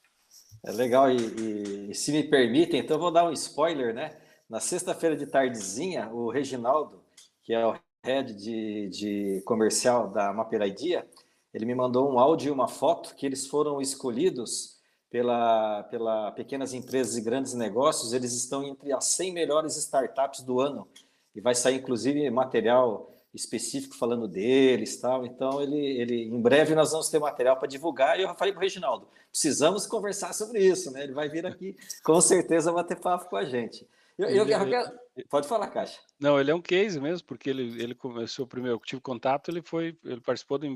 [0.66, 4.20] É legal, e, e, se me permitem, então vou dar um spoiler, né?
[4.50, 7.04] Na sexta-feira de tardezinha, o Reginaldo,
[7.44, 11.08] que é o head de, de comercial da Maperaidia,
[11.54, 14.80] ele me mandou um áudio e uma foto que eles foram escolhidos
[15.12, 20.60] pela, pela pequenas empresas e grandes negócios, eles estão entre as 100 melhores startups do
[20.60, 20.88] ano.
[21.36, 25.26] E vai sair, inclusive, material específico falando deles tal.
[25.26, 28.20] Então, ele, ele, em breve nós vamos ter material para divulgar.
[28.20, 31.04] E eu falei para o Reginaldo, precisamos conversar sobre isso, né?
[31.04, 33.88] Ele vai vir aqui, com certeza, bater papo com a gente.
[34.18, 35.98] Eu, eu, eu, eu, pode falar, Caixa.
[36.20, 39.62] Não, ele é um case mesmo, porque ele, ele começou primeiro, eu tive contato, ele
[39.62, 40.76] foi, ele participou do,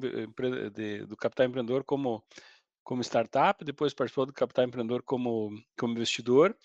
[0.69, 2.23] de, do Capital Empreendedor como,
[2.85, 6.55] como startup, depois participou do Capital Empreendedor como, como investidor,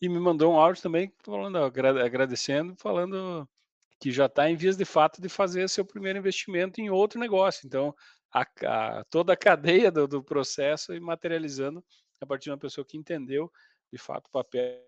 [0.00, 3.48] e me mandou um áudio também falando, agradecendo, falando
[3.98, 7.66] que já está em vias de fato de fazer seu primeiro investimento em outro negócio.
[7.66, 7.94] Então,
[8.32, 11.82] a, a, toda a cadeia do, do processo e materializando
[12.20, 13.50] a partir de uma pessoa que entendeu
[13.90, 14.82] de fato o papel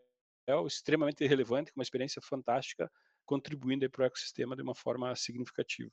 [0.66, 2.90] extremamente relevante, com uma experiência fantástica,
[3.24, 5.92] contribuindo para o ecossistema de uma forma significativa.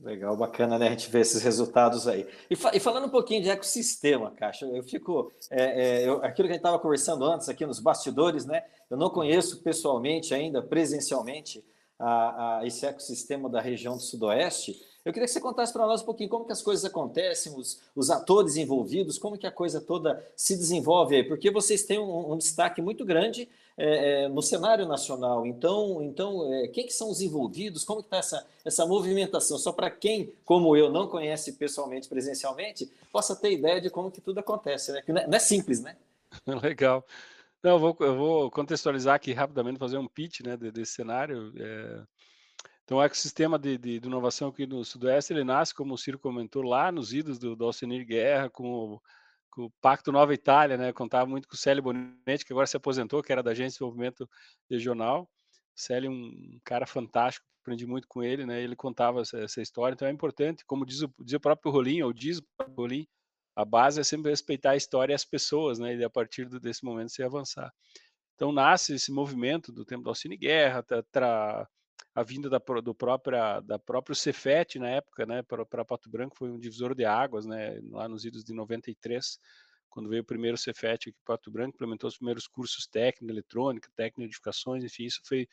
[0.00, 0.86] Legal, bacana, né?
[0.86, 2.24] A gente ver esses resultados aí.
[2.48, 5.32] E, fa e falando um pouquinho de ecossistema, Caixa, eu fico.
[5.50, 8.62] É, é, eu, aquilo que a gente estava conversando antes aqui nos bastidores, né?
[8.88, 11.64] Eu não conheço pessoalmente ainda, presencialmente,
[11.98, 14.76] a, a esse ecossistema da região do Sudoeste.
[15.08, 17.80] Eu queria que você contasse para nós um pouquinho como que as coisas acontecem, os,
[17.96, 22.34] os atores envolvidos, como que a coisa toda se desenvolve aí, porque vocês têm um,
[22.34, 25.46] um destaque muito grande é, é, no cenário nacional.
[25.46, 27.84] Então, então é, quem que são os envolvidos?
[27.84, 29.56] Como está essa, essa movimentação?
[29.56, 34.20] Só para quem, como eu, não conhece pessoalmente, presencialmente, possa ter ideia de como que
[34.20, 35.02] tudo acontece, né?
[35.08, 35.96] Não é, não é simples, né?
[36.62, 37.02] Legal.
[37.62, 41.50] Não, eu vou, eu vou contextualizar aqui rapidamente, fazer um pitch né, desse cenário.
[41.56, 42.02] É...
[42.88, 46.18] Então, o ecossistema de, de, de, inovação aqui no Sudoeste, ele nasce, como o Ciro
[46.18, 49.00] comentou, lá nos idos do, do Alcenir Guerra, com o
[49.50, 50.90] com o Pacto Nova Itália, né?
[50.90, 53.74] Contava muito com o Célio Bonetti, que agora se aposentou, que era da Agência de
[53.74, 54.26] Desenvolvimento
[54.70, 55.28] Regional.
[55.74, 58.62] Célio, um cara fantástico, aprendi muito com ele, né?
[58.62, 62.00] Ele contava essa, essa história, então é importante, como diz o, diz o próprio Rolim,
[62.00, 63.06] ou diz o próprio Rolim,
[63.54, 65.94] a base é sempre respeitar a história e as pessoas, né?
[65.94, 67.70] E a partir desse momento se avançar.
[68.34, 71.68] Então nasce esse movimento do tempo do Alcine Guerra, tra, tra,
[72.14, 76.50] a vinda da, do própria, da próprio Cefet na época, né, para Pato Branco foi
[76.50, 79.38] um divisor de águas, né, lá nos idos de 93,
[79.88, 84.20] quando veio o primeiro Cefet aqui Pato Branco, implementou os primeiros cursos técnica, eletrônica, técnica
[84.22, 85.48] de edificações, enfim, isso foi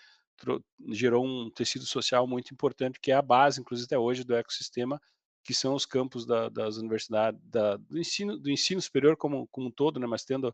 [0.89, 4.99] gerou um tecido social muito importante, que é a base, inclusive até hoje, do ecossistema,
[5.43, 9.67] que são os campos da, das universidades, da, do ensino do ensino superior como, como
[9.67, 10.53] um todo, né, mas tendo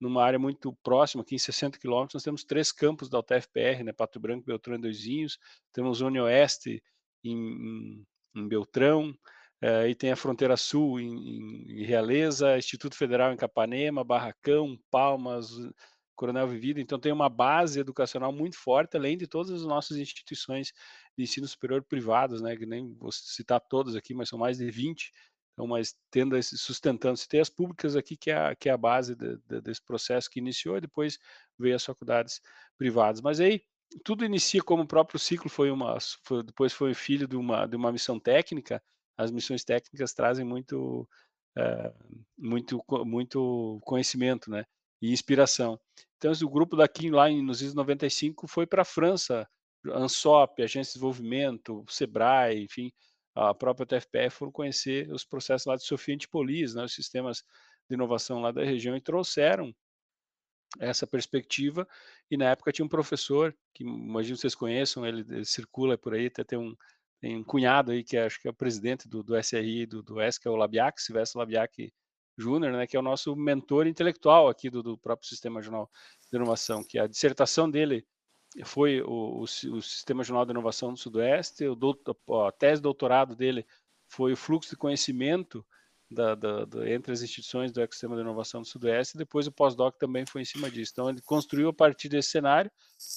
[0.00, 3.92] numa área muito próxima, aqui em 60 quilômetros, nós temos três campos da UTFPR, né,
[3.92, 5.38] Pato Branco, Beltrão e Doizinhos,
[5.72, 6.82] temos Zona Oeste
[7.22, 9.14] em, em, Beltrão,
[9.60, 15.50] eh, e tem a Fronteira Sul em, em, Realeza, Instituto Federal em Capanema, Barracão, Palmas,
[16.16, 20.72] Coronel Vivido, então tem uma base educacional muito forte, além de todas as nossas instituições
[21.16, 24.70] de ensino superior privadas, né, que nem vou citar todas aqui, mas são mais de
[24.70, 25.12] 20,
[25.66, 28.76] mas tendo esse, sustentando, se tem as públicas aqui, que é a, que é a
[28.76, 31.18] base de, de, desse processo que iniciou, e depois
[31.58, 32.40] veio as faculdades
[32.78, 33.20] privadas.
[33.20, 33.62] Mas aí,
[34.04, 37.76] tudo inicia como o próprio ciclo foi uma, foi, depois foi filho de uma, de
[37.76, 38.82] uma missão técnica,
[39.16, 41.08] as missões técnicas trazem muito,
[41.56, 41.92] é,
[42.38, 44.64] muito, muito conhecimento, né,
[45.02, 45.78] e inspiração.
[46.16, 49.48] Então, o grupo daqui, lá em, nos anos 95, foi para a França,
[49.86, 52.92] ANSOP, Agência de Desenvolvimento, SEBRAE, enfim,
[53.34, 57.44] a própria TFPF foram conhecer os processos lá de Sofia Antipolis, né, os sistemas
[57.88, 59.74] de inovação lá da região, e trouxeram
[60.78, 61.86] essa perspectiva.
[62.30, 66.26] E na época tinha um professor, que imagino vocês conheçam, ele, ele circula por aí,
[66.26, 66.74] até tem um,
[67.20, 70.02] tem um cunhado aí, que é, acho que é o presidente do, do SRI, do,
[70.02, 71.92] do S, que é o Labiac, Silvestre Labiac
[72.38, 75.90] Júnior, né, que é o nosso mentor intelectual aqui do, do próprio Sistema Jornal
[76.30, 78.06] de Inovação, que a dissertação dele
[78.64, 83.36] foi o, o, o, Sistema Jornal de Inovação do Sudoeste, o a tese de doutorado
[83.36, 83.64] dele
[84.08, 85.64] foi o fluxo de conhecimento
[86.10, 89.52] da, da, da, entre as instituições do ecossistema de inovação do Sudoeste, e depois o
[89.52, 90.92] pós-doc também foi em cima disso.
[90.92, 92.70] Então, ele construiu a partir desse cenário,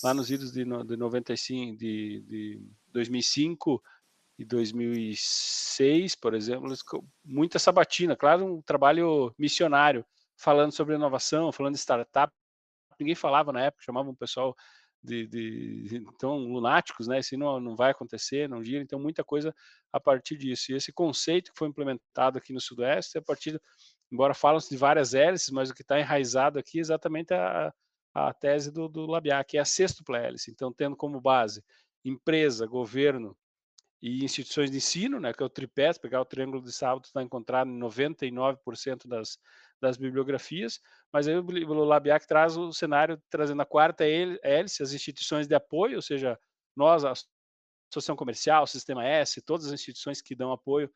[0.04, 3.84] lá nos idos de, de 95, de, de 2005
[4.38, 6.72] e 2006, por exemplo,
[7.26, 10.06] muita sabatina, claro, um trabalho missionário,
[10.38, 12.32] falando sobre inovação, falando de startup.
[13.00, 14.56] Ninguém falava na época, chamavam o pessoal
[15.04, 17.20] de, de, então lunáticos, né?
[17.20, 18.82] Isso não, não vai acontecer, não gira.
[18.82, 19.54] Então muita coisa
[19.92, 20.72] a partir disso.
[20.72, 23.62] E esse conceito que foi implementado aqui no Sudoeste, a partir,
[24.12, 27.74] embora falam-se de várias hélices, mas o que está enraizado aqui é exatamente a,
[28.14, 30.52] a tese do, do Labiat, que é a sextupla hélice.
[30.52, 31.64] Então tendo como base
[32.06, 33.36] empresa, governo
[34.02, 35.34] e instituições de ensino, né?
[35.34, 39.38] Que é o tripé, pegar o triângulo de sábado, está encontrado em 99% das
[39.84, 40.80] das bibliografias,
[41.12, 45.98] mas aí o Labiac traz o cenário trazendo a quarta hélice, as instituições de apoio,
[45.98, 46.40] ou seja,
[46.76, 47.12] nós, a
[47.92, 50.90] Associação Comercial, o Sistema S, todas as instituições que dão apoio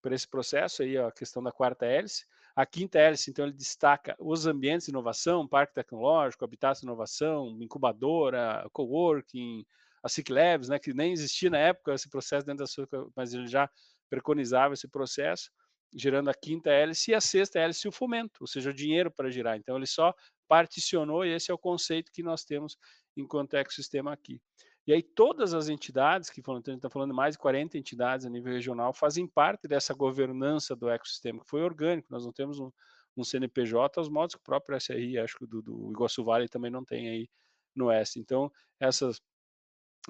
[0.00, 2.24] para esse processo, aí a questão da quarta hélice.
[2.56, 7.56] A quinta hélice, então, ele destaca os ambientes de inovação, parque tecnológico, habitat de inovação,
[7.60, 9.64] incubadora, coworking,
[10.02, 13.34] a SIC Labs, né, que nem existia na época esse processo dentro da sua, mas
[13.34, 13.70] ele já
[14.08, 15.50] preconizava esse processo
[15.94, 19.30] gerando a quinta hélice, e a sexta hélice o fomento, ou seja, o dinheiro para
[19.30, 19.56] girar.
[19.56, 20.14] Então, ele só
[20.48, 22.76] particionou, e esse é o conceito que nós temos
[23.16, 24.40] enquanto ecossistema aqui.
[24.86, 27.78] E aí, todas as entidades, que foram, a gente está falando de mais de 40
[27.78, 32.32] entidades a nível regional, fazem parte dessa governança do ecossistema, que foi orgânico, nós não
[32.32, 32.70] temos um,
[33.16, 36.70] um CNPJ, aos modos que o próprio SRI, acho que do, do Iguaçu Vale também
[36.70, 37.28] não tem aí
[37.74, 38.18] no Oeste.
[38.18, 39.20] Então, essas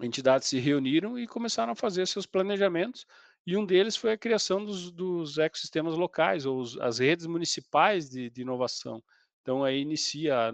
[0.01, 3.05] entidades se reuniram e começaram a fazer seus planejamentos,
[3.51, 8.09] e um deles foi a criação dos, dos ecossistemas locais, ou os, as redes municipais
[8.09, 9.03] de, de, inovação.
[9.43, 10.53] Então, aí inicia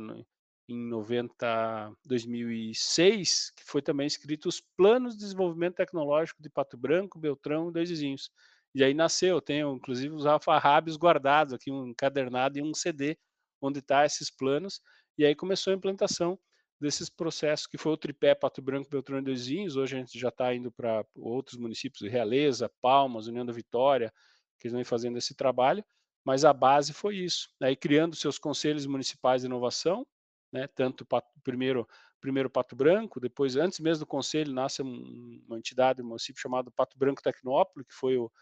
[0.66, 7.18] em 90, 2006, que foi também escrito os Planos de Desenvolvimento Tecnológico de Pato Branco,
[7.18, 8.30] Beltrão e Dois Vizinhos.
[8.74, 13.18] E aí nasceu, tenho inclusive os alfarrábios guardados aqui, um encadernado e um CD,
[13.60, 14.80] onde está esses planos,
[15.18, 16.38] e aí começou a implantação
[16.80, 20.28] desses processos, que foi o tripé Pato Branco, Beltrão Dois Vinhos, hoje a gente já
[20.28, 24.12] está indo para outros municípios, Realeza, Palmas, União da Vitória,
[24.58, 25.84] que vêm fazendo esse trabalho,
[26.24, 30.06] mas a base foi isso, aí né, criando seus conselhos municipais de inovação,
[30.52, 31.86] né, tanto Pato, primeiro
[32.20, 36.98] primeiro Pato Branco, depois, antes mesmo do conselho, nasce uma entidade, um município chamado Pato
[36.98, 38.32] Branco Tecnópole, que foi o,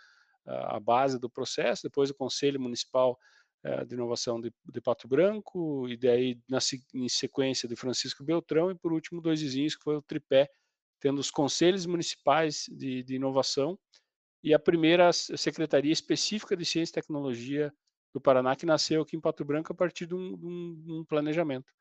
[0.46, 3.18] a base do processo, depois o Conselho Municipal
[3.64, 6.58] eh, de Inovação de, de, Pato Branco, e daí na,
[6.92, 10.50] em sequência de Francisco Beltrão, e por último dois vizinhos, que foi o tripé,
[11.00, 13.78] tendo os Conselhos Municipais de, de Inovação,
[14.42, 17.72] e a primeira Secretaria Específica de Ciência e Tecnologia
[18.12, 21.04] do Paraná, que nasceu aqui em Pato Branco a partir de um, de um, um
[21.04, 21.72] planejamento.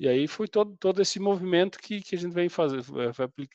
[0.00, 2.82] E aí foi todo, todo esse movimento que, que a gente vem fazer,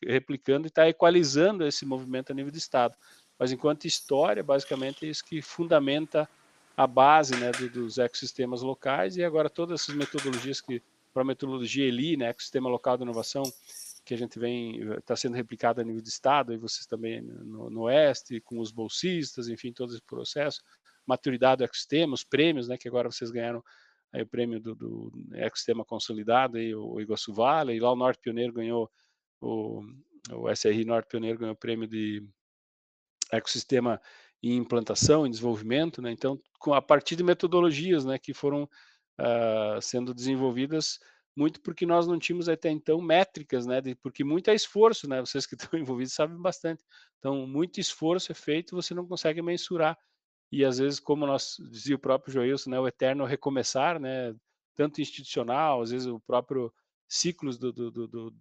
[0.07, 2.95] replicando e está equalizando esse movimento a nível de Estado.
[3.38, 6.29] Mas enquanto história, basicamente, é isso que fundamenta
[6.75, 10.81] a base né, do, dos ecossistemas locais e agora todas essas metodologias que,
[11.13, 13.43] para a metodologia ELI, né, ecossistema local de inovação,
[14.03, 17.69] que a gente vem, está sendo replicada a nível de Estado, e vocês também no,
[17.69, 20.61] no Oeste, com os bolsistas, enfim, todo esse processo,
[21.05, 23.63] maturidade do ecossistema, os prêmios, né, que agora vocês ganharam
[24.11, 28.19] aí o prêmio do, do ecossistema consolidado, aí, o Iguaçu Vale, e lá o Norte
[28.19, 28.91] Pioneiro ganhou,
[29.41, 29.81] o,
[30.31, 32.23] o SRI Norte Pioneiro ganhou o prêmio de
[33.31, 33.99] ecossistema
[34.49, 36.12] em implantação, em desenvolvimento, né?
[36.12, 38.63] Então, com, a partir de metodologias, né, que foram
[39.19, 40.99] uh, sendo desenvolvidas
[41.38, 43.81] muito porque nós não tínhamos até então métricas, né?
[43.81, 45.19] De, porque muito é esforço, né?
[45.19, 46.84] Vocês que estão envolvidos sabem bastante.
[47.19, 49.97] Então, muito esforço é feito, você não consegue mensurar
[50.51, 54.34] e às vezes, como nós dizia o próprio Joilson, né, o eterno recomeçar, né,
[54.75, 56.73] tanto institucional, às vezes o próprio
[57.07, 58.33] ciclos do, do, do, do,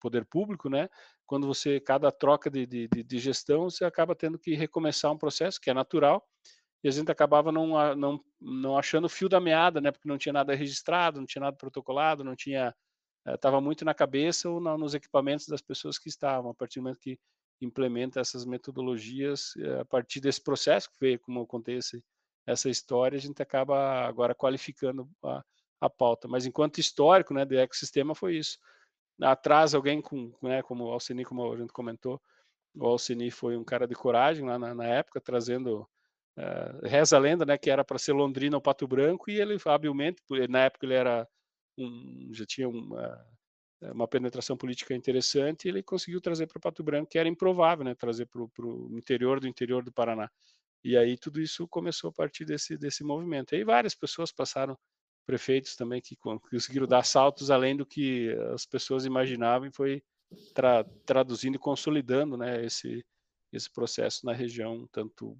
[0.00, 0.88] poder público, né?
[1.26, 5.60] Quando você, cada troca de, de, de, gestão, você acaba tendo que recomeçar um processo
[5.60, 6.26] que é natural,
[6.82, 9.90] e a gente acabava não, não, não achando o fio da meada, né?
[9.90, 12.74] Porque não tinha nada registrado, não tinha nada protocolado, não tinha,
[13.26, 16.50] estava eh, muito na cabeça ou nos equipamentos das pessoas que estavam.
[16.50, 17.18] A partir do momento que
[17.60, 22.04] implementa essas metodologias eh, a partir desse processo que veio, como esse,
[22.46, 25.42] essa história, a gente acaba agora qualificando a,
[25.80, 26.28] a pauta.
[26.28, 28.58] Mas enquanto histórico, né, do ecossistema foi isso.
[29.20, 32.20] Atrás alguém com, né, como o Alcini, como a gente comentou,
[32.74, 35.88] o Alcini foi um cara de coragem lá na, na época, trazendo
[36.36, 39.56] uh, reza a lenda, né, que era para ser Londrina ou Pato Branco, e ele
[39.64, 41.28] habilmente, na época ele era
[41.78, 43.24] um, já tinha uma,
[43.80, 47.84] é, uma penetração política interessante, e ele conseguiu trazer para Pato Branco, que era improvável,
[47.84, 50.28] né, trazer para o interior do interior do Paraná.
[50.82, 53.54] E aí tudo isso começou a partir desse, desse movimento.
[53.54, 54.76] E aí várias pessoas passaram,
[55.26, 60.02] prefeitos também, que conseguiram dar saltos além do que as pessoas imaginavam, e foi
[60.54, 63.04] tra, traduzindo e consolidando né, esse,
[63.52, 65.38] esse processo na região, tanto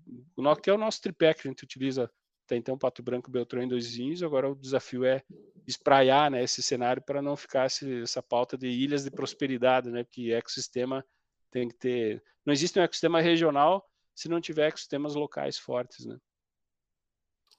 [0.62, 2.10] que é o nosso tripé que a gente utiliza
[2.46, 5.22] tem então Pato Branco, Beltrão em dois vinhos, agora o desafio é
[5.66, 10.04] espraiar né, esse cenário para não ficar esse, essa pauta de ilhas de prosperidade, né,
[10.04, 11.04] porque ecossistema
[11.50, 12.22] tem que ter...
[12.44, 16.18] Não existe um ecossistema regional se não tiver ecossistemas locais fortes, né?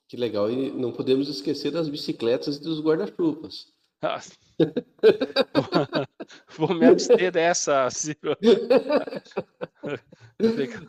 [0.08, 0.50] Que legal.
[0.50, 3.74] E não podemos esquecer das bicicletas e dos guarda-chuvas.
[4.02, 4.20] Ah.
[6.58, 8.38] Vou me abster dessa, Ciro.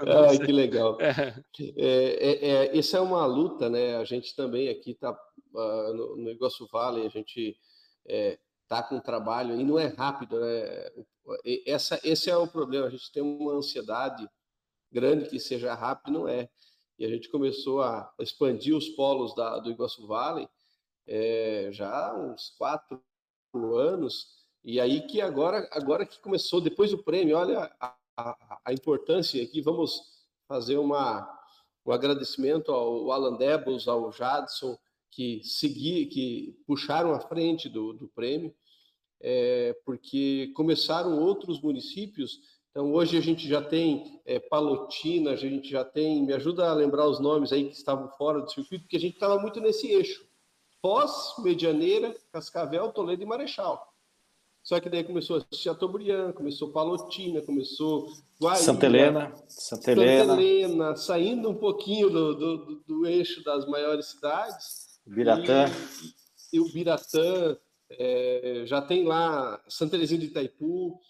[0.07, 0.98] Ai, que legal.
[1.00, 1.35] É.
[1.76, 3.96] É, é, é, essa é uma luta, né?
[3.96, 7.57] A gente também aqui está uh, ah, no, no Iguaçu Vale, a gente
[8.05, 10.90] está com trabalho e não é rápido, né?
[11.66, 12.87] Essa, esse é o problema.
[12.87, 14.29] A gente tem uma ansiedade
[14.92, 16.48] grande que seja rápido, não é.
[16.98, 20.48] E a gente começou a expandir os polos da, do Iguaçu Vale
[21.06, 23.00] é, já há uns quatro
[23.76, 24.26] anos,
[24.64, 29.42] e aí que agora, agora que começou, depois do prêmio, olha a, a, a importância
[29.42, 30.00] aqui, vamos
[30.48, 31.28] fazer uma,
[31.85, 34.76] um agradecimento ao Alan Debus, ao Jadson,
[35.11, 38.54] que segui, que puxaram à frente do, do prêmio,
[39.20, 42.40] é, porque começaram outros municípios.
[42.76, 46.22] Então, hoje a gente já tem é, Palotina, a gente já tem.
[46.22, 49.14] Me ajuda a lembrar os nomes aí que estavam fora do circuito, porque a gente
[49.14, 50.22] estava muito nesse eixo.
[50.82, 53.94] Pós, Medianeira, Cascavel, Toledo e Marechal.
[54.62, 60.26] Só que daí começou Chateaubriand, começou Palotina, começou Guaíra, Santa Helena, Santa Helena.
[60.26, 65.00] Santa Helena, saindo um pouquinho do, do, do eixo das maiores cidades.
[65.06, 65.64] Biratã.
[66.52, 67.56] E, e o Biratã,
[67.88, 71.00] é, já tem lá Santa Teresinha de Itaipu.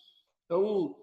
[0.44, 0.94] Então,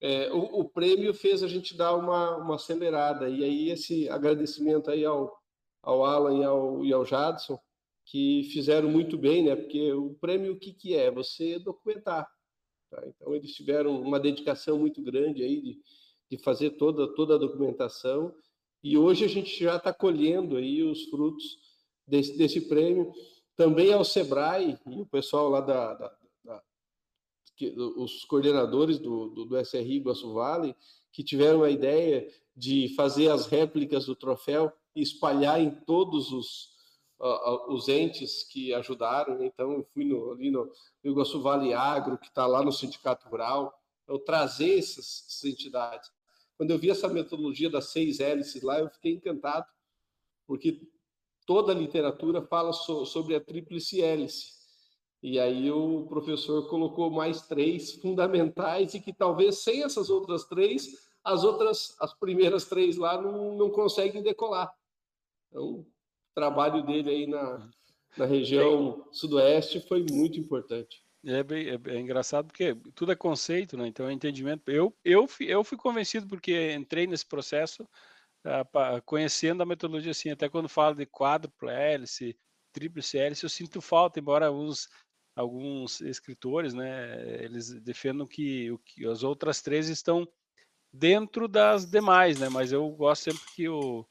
[0.00, 3.28] é, o, o, prêmio fez a gente dar uma, uma acelerada.
[3.28, 5.38] E aí, esse agradecimento aí ao,
[5.82, 7.58] ao Alan e ao, e ao Jadson,
[8.06, 9.54] que fizeram muito bem, né?
[9.54, 11.10] Porque o prêmio o que que é?
[11.10, 12.28] Você documentar.
[12.90, 13.02] Tá?
[13.06, 15.80] Então eles tiveram uma dedicação muito grande aí de,
[16.30, 18.34] de fazer toda toda a documentação
[18.82, 21.58] e hoje a gente já está colhendo aí os frutos
[22.06, 23.12] desse, desse prêmio.
[23.54, 26.16] Também ao Sebrae e o pessoal lá da, da,
[27.60, 30.74] que, os coordenadores do, do, do SRI Iguaçu Vale,
[31.12, 36.70] que tiveram a ideia de fazer as réplicas do troféu e espalhar em todos os,
[37.20, 39.44] uh, os entes que ajudaram.
[39.44, 40.72] Então, eu fui no, ali no
[41.04, 46.10] Iguaçu Vale Agro, que está lá no Sindicato Rural, eu trazer essas, essas entidades.
[46.56, 49.66] Quando eu vi essa metodologia das seis hélices lá, eu fiquei encantado,
[50.46, 50.80] porque
[51.44, 54.59] toda a literatura fala so, sobre a tríplice hélice.
[55.22, 61.10] E aí o professor colocou mais três fundamentais e que talvez sem essas outras três,
[61.22, 64.72] as outras, as primeiras três lá não, não conseguem decolar.
[65.48, 65.86] Então, o
[66.34, 67.68] trabalho dele aí na,
[68.16, 71.04] na região sudoeste foi muito importante.
[71.24, 73.86] É, bem, é, é, engraçado porque tudo é conceito, né?
[73.86, 74.70] Então é entendimento.
[74.70, 80.30] Eu, eu, eu fui convencido porque entrei nesse processo uh, conhecendo a metodologia assim.
[80.30, 82.38] Até quando falo de quádrupla hélice,
[82.72, 84.88] tríplice hélice, eu sinto falta, embora os
[85.40, 90.28] alguns escritores, né, eles defendem que, o, que as outras três estão
[90.92, 94.06] dentro das demais, né, mas eu gosto sempre que o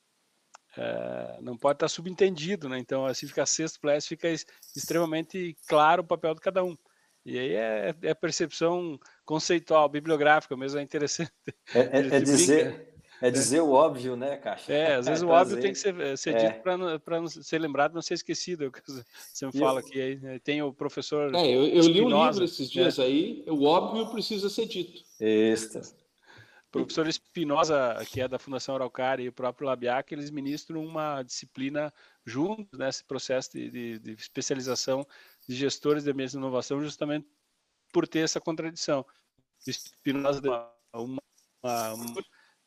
[0.78, 4.28] é, não pode estar subentendido, né, então assim fica sexto plus fica
[4.76, 6.78] extremamente claro o papel de cada um.
[7.26, 11.32] E aí é, é percepção conceitual, bibliográfica mesmo, é interessante.
[11.76, 12.89] É, é, é dizer,
[13.22, 14.72] é, é dizer o óbvio, né, Caixa?
[14.72, 16.98] É, às vezes o óbvio tem que ser, eh, ser dito é.
[16.98, 18.66] para ser lembrado, não ser esquecido.
[18.66, 18.72] É
[19.32, 21.34] você me fala que aí né, tem o professor.
[21.36, 23.06] É, eu, eu li um livro esses dias né?
[23.06, 25.04] aí, o óbvio precisa ser dito.
[25.20, 25.80] Isso.
[26.70, 31.24] O professor Espinosa, que é da Fundação Araucária, e o próprio Labiac, eles ministram uma
[31.24, 31.92] disciplina
[32.24, 35.06] juntos nesse processo de, de, de especialização
[35.48, 37.28] de gestores de ambientes de inovação, justamente
[37.92, 39.04] por ter essa contradição.
[39.66, 40.42] Espinosa
[40.94, 41.22] uma,
[41.64, 42.24] uma, uma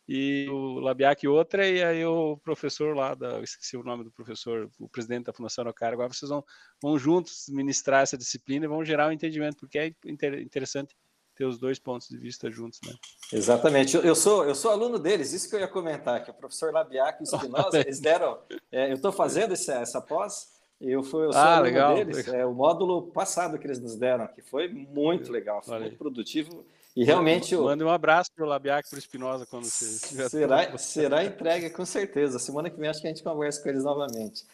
[0.09, 4.69] e o Labiac outra, e aí o professor lá, da, esqueci o nome do professor,
[4.79, 6.45] o presidente da Fundação Araucária, agora vocês vão,
[6.83, 9.95] vão juntos ministrar essa disciplina e vão gerar um entendimento, porque é
[10.41, 10.97] interessante
[11.35, 12.93] ter os dois pontos de vista juntos, né?
[13.33, 13.97] Exatamente.
[13.97, 17.19] Eu sou, eu sou aluno deles, isso que eu ia comentar, que o professor Labiac
[17.19, 18.39] e o Espinosa, eles deram...
[18.71, 20.49] É, eu estou fazendo essa, essa pós,
[20.79, 23.97] eu, fui, eu sou ah, aluno legal, deles, é o módulo passado que eles nos
[23.97, 27.57] deram, que foi muito legal, foi muito produtivo e realmente.
[27.57, 29.87] Manda um abraço para o Labiac para o Espinosa quando você
[30.29, 32.39] será, será entregue com certeza.
[32.39, 34.45] Semana que vem acho que a gente conversa com eles novamente.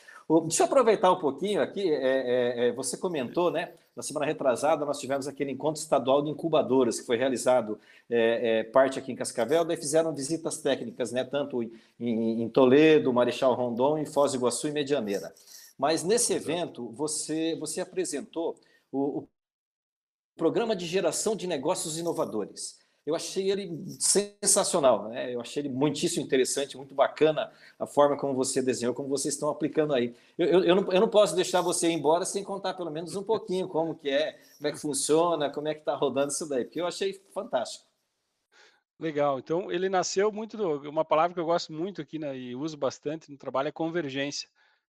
[0.43, 1.91] Deixa eu aproveitar um pouquinho aqui.
[1.91, 3.73] É, é, é, você comentou, né?
[3.97, 7.81] Na semana retrasada, nós tivemos aquele encontro estadual de incubadoras que foi realizado
[8.11, 11.25] é, é parte aqui em Cascavel, daí fizeram visitas técnicas, né?
[11.25, 11.73] Tanto em,
[12.43, 15.33] em Toledo, Marechal Rondon, em Foz do Iguaçu e Medianeira.
[15.79, 18.57] Mas nesse evento, você, você apresentou
[18.93, 19.29] o, o
[20.39, 22.79] Programa de Geração de Negócios Inovadores.
[23.05, 25.35] Eu achei ele sensacional, né?
[25.35, 29.49] eu achei ele muitíssimo interessante, muito bacana a forma como você desenhou, como vocês estão
[29.49, 30.15] aplicando aí.
[30.37, 33.17] Eu, eu, eu, não, eu não posso deixar você ir embora sem contar pelo menos
[33.17, 36.49] um pouquinho como que é, como é que funciona, como é que está rodando isso
[36.49, 37.85] daí, porque eu achei fantástico.
[39.01, 39.39] Legal.
[39.39, 42.77] Então, ele nasceu muito do, uma palavra que eu gosto muito aqui né, e uso
[42.77, 44.49] bastante no trabalho é convergência.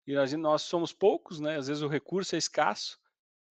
[0.07, 1.57] E gente, nós somos poucos, né?
[1.57, 2.99] Às vezes o recurso é escasso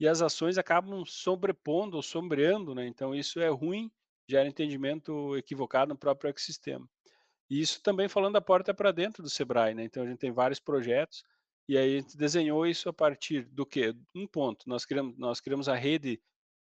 [0.05, 2.87] e as ações acabam sobrepondo ou sombreando, né?
[2.87, 3.91] Então isso é ruim,
[4.29, 6.87] gera entendimento equivocado no próprio ecossistema.
[7.49, 9.85] E isso também falando da porta para dentro do Sebrae, né?
[9.85, 11.25] Então a gente tem vários projetos
[11.67, 14.69] e aí a gente desenhou isso a partir do que um ponto.
[14.69, 16.21] Nós criamos nós criamos a rede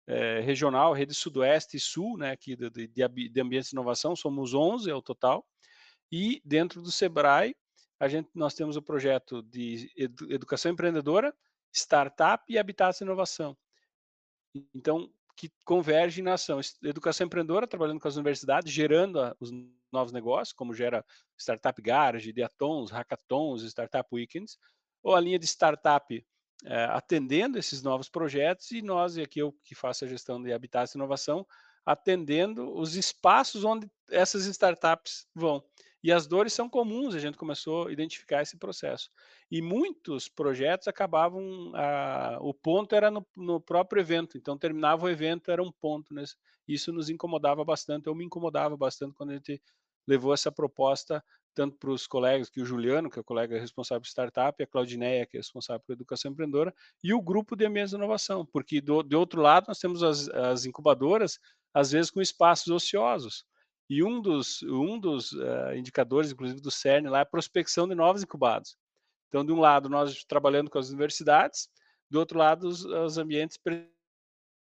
[0.07, 2.31] é, regional, rede Sudoeste e Sul, né?
[2.31, 5.45] Aqui de, de, de ambientes de inovação somos 11 ao total
[6.11, 7.55] e dentro do Sebrae
[7.99, 9.91] a gente nós temos o projeto de
[10.27, 11.31] educação empreendedora
[11.72, 13.57] startup e habitats de inovação.
[14.74, 16.59] Então, que convergem na ação.
[16.84, 19.51] Educação empreendedora, trabalhando com as universidades, gerando os
[19.91, 21.05] novos negócios, como gera
[21.38, 24.57] Startup Garage, Diatons, Hackathons, Startup Weekends,
[25.03, 26.26] ou a linha de startup
[26.65, 30.51] é, atendendo esses novos projetos e nós, e aqui eu que faço a gestão de
[30.51, 31.45] habitats de inovação,
[31.86, 35.63] atendendo os espaços onde essas startups vão.
[36.08, 39.10] E as dores são comuns, a gente começou a identificar esse processo.
[39.51, 45.10] E muitos projetos acabavam, a, o ponto era no, no, próprio evento, então terminava o
[45.10, 46.14] evento, era um ponto.
[46.14, 49.62] Nesse, isso nos incomodava bastante, eu me incomodava bastante quando a gente
[50.08, 51.22] levou essa proposta
[51.53, 54.64] tanto para os colegas, que o Juliano, que é o colega responsável por startup, e
[54.64, 58.45] a Claudineia, que é responsável por educação empreendedora, e o grupo de ambientes de inovação,
[58.45, 61.38] porque do, de outro lado nós temos as, as incubadoras,
[61.74, 63.43] às vezes com espaços ociosos.
[63.89, 67.95] E um dos, um dos uh, indicadores, inclusive do CERN, lá é a prospecção de
[67.95, 68.77] novos incubados.
[69.27, 71.69] Então, de um lado, nós trabalhando com as universidades,
[72.09, 73.57] do outro lado, os, os ambientes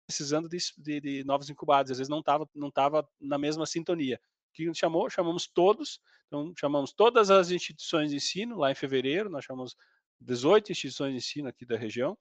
[0.09, 1.91] precisando de, de, de, novos incubados.
[1.91, 4.21] Às vezes não estava não tava na mesma sintonia.
[4.51, 5.11] O que gente chamou?
[5.11, 9.77] Chamamos todos, então chamamos todas as instituições de ensino, lá em fevereiro, nós chamamos
[10.21, 12.17] 18 instituições de ensino aqui da região,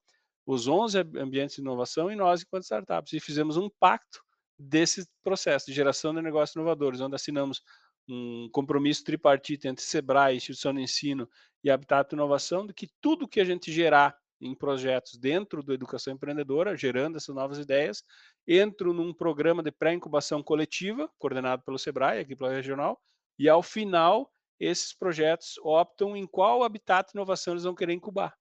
[0.46, 4.24] os 11 ambientes de inovação e nós, enquanto startups, e fizemos um pacto
[4.58, 7.62] desse processo de geração de negócios inovadores, onde assinamos
[8.10, 11.30] um compromisso tripartite entre Sebrae, instituição de ensino
[11.64, 16.14] e Habitat Inovação, de que tudo que a gente gerar em projetos dentro do Educação
[16.14, 18.04] Empreendedora, gerando essas novas ideias,
[18.48, 23.02] entro num programa de pré-incubação coletiva, coordenado pelo Sebrae, aqui pela regional,
[23.38, 28.36] e ao final, esses projetos optam em qual habitat inovação eles vão querer incubar.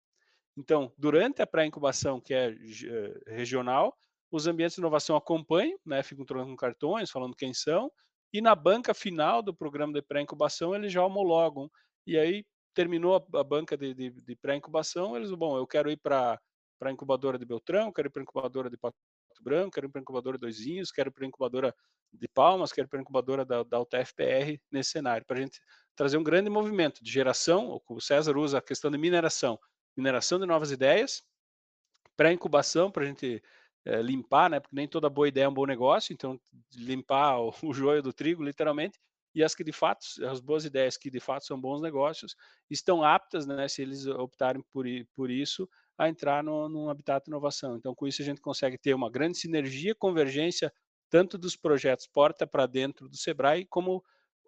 [0.57, 3.97] Então, durante a pré-incubação, que é uh, regional,
[4.31, 7.91] os ambientes de inovação acompanham, né, ficam trocando cartões, falando quem são,
[8.33, 11.71] e na banca final do programa de pré-incubação eles já homologam.
[12.07, 15.97] E aí terminou a, a banca de, de, de pré-incubação, eles, bom, eu quero ir
[15.97, 16.39] para
[16.83, 18.97] a incubadora de Beltrão, quero ir para a incubadora de Pato
[19.41, 21.75] Branco, quero ir para a incubadora de Doisinhos, quero ir para a incubadora
[22.13, 25.61] de Palmas, quero ir para a incubadora da, da UTFPR nesse cenário, para a gente
[25.95, 29.59] trazer um grande movimento de geração, o César usa a questão de mineração,
[29.97, 31.23] mineração de novas ideias,
[32.17, 33.43] pré-incubação, para a gente
[33.87, 34.59] é, limpar, né?
[34.61, 36.39] Porque nem toda boa ideia é um bom negócio, então
[36.75, 38.99] limpar o, o joio do trigo, literalmente,
[39.35, 42.35] e as que de fato, as boas ideias que de fato são bons negócios,
[42.71, 47.77] estão aptas, né, se eles optarem por, por isso, a entrar no, no habitat inovação.
[47.77, 50.73] Então, com isso, a gente consegue ter uma grande sinergia, convergência,
[51.09, 54.03] tanto dos projetos porta para dentro do Sebrae, como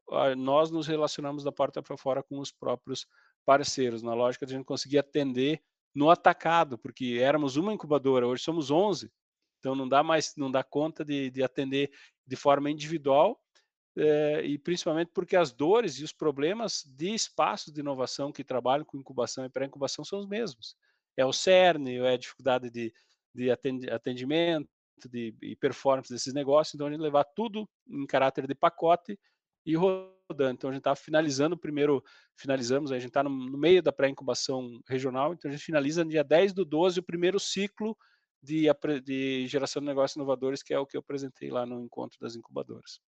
[0.08, 3.06] uh, nós nos relacionamos da porta para fora com os próprios
[3.44, 5.62] parceiros, na lógica de a gente conseguir atender
[5.94, 9.10] no atacado, porque éramos uma incubadora, hoje somos 11,
[9.58, 11.90] então não dá mais, não dá conta de, de atender
[12.26, 13.40] de forma individual
[13.96, 18.84] é, e principalmente porque as dores e os problemas de espaços de inovação que trabalham
[18.84, 20.76] com incubação e pré-incubação são os mesmos.
[21.16, 22.92] É o CERN, é a dificuldade de,
[23.34, 24.68] de atendimento
[25.10, 29.18] de, e performance desses negócios, então a gente levar tudo em caráter de pacote
[29.66, 30.52] e rodando.
[30.52, 32.02] Então a gente está finalizando primeiro,
[32.36, 36.10] finalizamos, a gente está no, no, meio da pré-incubação regional, então a gente finaliza no
[36.10, 37.96] dia 10 do 12 o primeiro ciclo
[38.42, 38.66] de,
[39.04, 42.36] de geração de negócios inovadores, que é o que eu apresentei lá no encontro das
[42.36, 43.00] incubadoras.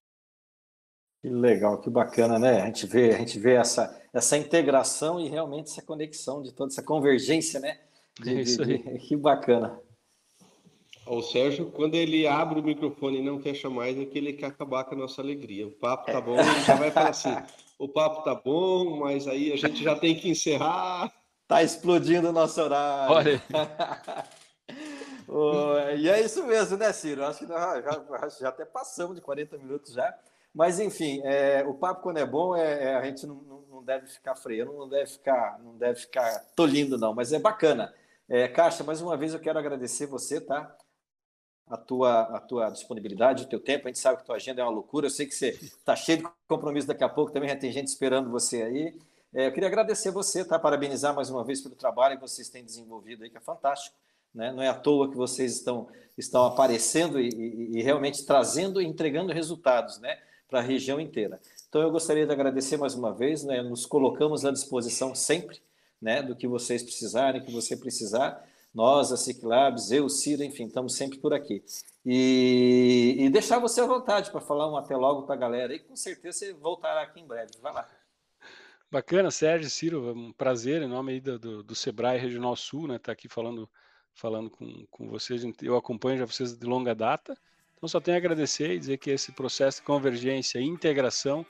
[1.20, 2.62] Que legal, que bacana, né?
[2.62, 6.72] A gente vê, a gente vê essa, essa integração e realmente essa conexão de toda
[6.72, 7.78] essa convergência, né?
[8.20, 8.78] De, é isso aí.
[8.78, 9.78] De, que bacana.
[11.06, 14.46] O Sérgio, quando ele abre o microfone e não fecha mais, é que ele quer
[14.46, 15.66] acabar com a nossa alegria.
[15.66, 17.34] O papo tá bom, ele já vai falar assim:
[17.78, 21.12] o papo tá bom, mas aí a gente já tem que encerrar.
[21.48, 23.14] Tá explodindo o nosso horário.
[23.14, 23.42] Olha.
[25.96, 27.24] e é isso mesmo, né, Ciro?
[27.24, 30.12] Acho que nós já, já até passamos de 40 minutos já.
[30.52, 33.36] Mas, enfim, é, o papo, quando é bom, é, é a gente não,
[33.70, 37.14] não, deve ficar freando, não deve ficar, não deve ficar tolindo, não.
[37.14, 37.94] Mas é bacana.
[38.28, 40.76] É, Caixa, mais uma vez eu quero agradecer você, tá?
[41.68, 43.86] A tua, a tua disponibilidade, o teu tempo.
[43.86, 45.06] A gente sabe que tua agenda é uma loucura.
[45.06, 47.86] Eu sei que você está cheio de compromisso daqui a pouco, também já tem gente
[47.86, 48.98] esperando você aí.
[49.32, 50.58] É, eu queria agradecer você, tá?
[50.58, 53.96] Parabenizar mais uma vez pelo trabalho que vocês têm desenvolvido aí, que é fantástico.
[54.34, 54.52] Né?
[54.52, 58.86] Não é à toa que vocês estão, estão aparecendo e, e, e realmente trazendo e
[58.86, 60.18] entregando resultados, né?
[60.50, 61.40] para a região inteira.
[61.68, 65.62] Então, eu gostaria de agradecer mais uma vez, né, nos colocamos à disposição sempre
[66.02, 68.44] né, do que vocês precisarem, que você precisar.
[68.74, 71.62] Nós, a Ciclabs, eu, Ciro, enfim, estamos sempre por aqui.
[72.04, 75.78] E, e deixar você à vontade para falar um até logo para a galera e
[75.78, 77.52] com certeza você voltará aqui em breve.
[77.62, 77.88] Vai lá.
[78.90, 82.96] Bacana, Sérgio, Ciro, é um prazer em nome do, do, do Sebrae Regional Sul, né,
[82.96, 83.70] estar tá aqui falando,
[84.20, 85.42] falando com, com vocês.
[85.62, 87.36] Eu acompanho já vocês de longa data
[87.80, 91.46] então só tenho a agradecer e dizer que esse processo de convergência e integração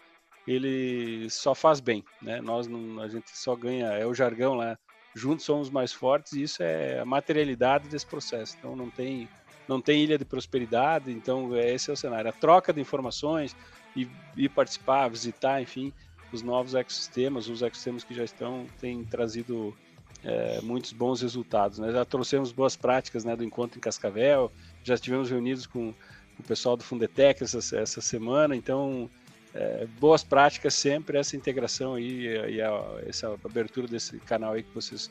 [0.46, 2.40] ele só faz bem, né?
[2.40, 4.78] Nós não, a gente só ganha, é o jargão lá,
[5.12, 8.56] juntos somos mais fortes e isso é a materialidade desse processo.
[8.58, 9.28] Então não tem
[9.66, 12.30] não tem ilha de prosperidade, então esse é o cenário.
[12.30, 13.54] A troca de informações
[13.96, 15.92] e, e participar, visitar, enfim,
[16.32, 19.76] os novos ecossistemas, os ecossistemas que já estão, têm trazido
[20.24, 21.78] é, muitos bons resultados.
[21.78, 21.92] Né?
[21.92, 24.50] Já trouxemos boas práticas né, do encontro em Cascavel,
[24.82, 25.94] já estivemos reunidos com
[26.38, 29.10] o pessoal do Fundetec essa, essa semana, então
[29.54, 32.70] é, boas práticas sempre, essa integração aí e a,
[33.06, 35.10] essa abertura desse canal aí que vocês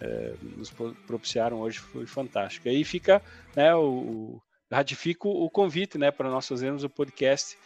[0.00, 0.70] é, nos
[1.06, 2.68] propiciaram hoje foi fantástico.
[2.68, 3.22] Aí fica,
[3.56, 7.56] né, o, o ratifico o convite, né, para nós fazermos o podcast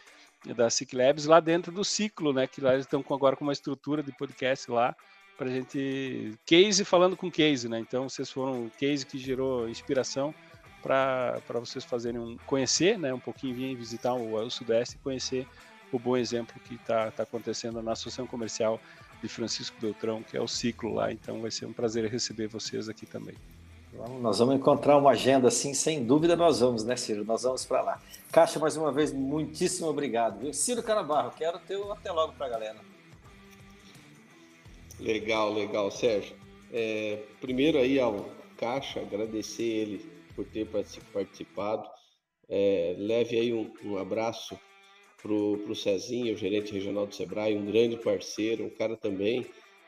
[0.55, 3.43] da SIC Labs lá dentro do ciclo, né, que lá eles estão com, agora com
[3.43, 4.95] uma estrutura de podcast lá,
[5.37, 7.79] para gente case falando com case, né?
[7.79, 10.33] Então vocês foram o case que gerou inspiração
[10.81, 15.47] para vocês fazerem um, conhecer, né, um pouquinho, vir visitar o, o Sudeste e conhecer
[15.91, 18.79] o bom exemplo que está tá acontecendo na Associação Comercial
[19.21, 21.11] de Francisco Beltrão, que é o ciclo lá.
[21.11, 23.35] Então vai ser um prazer receber vocês aqui também.
[24.19, 27.23] Nós vamos encontrar uma agenda assim, sem dúvida nós vamos, né, Ciro?
[27.23, 28.01] Nós vamos para lá.
[28.31, 30.51] Caixa, mais uma vez, muitíssimo obrigado.
[30.51, 32.92] Ciro Canabarro, quero ter o até logo para a galera.
[35.03, 36.33] Legal, legal, Sérgio.
[36.71, 38.25] É, primeiro aí ao
[38.57, 40.65] Caixa, agradecer ele por ter
[41.11, 41.89] participado.
[42.47, 44.57] É, leve aí um, um abraço
[45.21, 49.45] para o Cezinho, o gerente regional do Sebrae, um grande parceiro, um cara também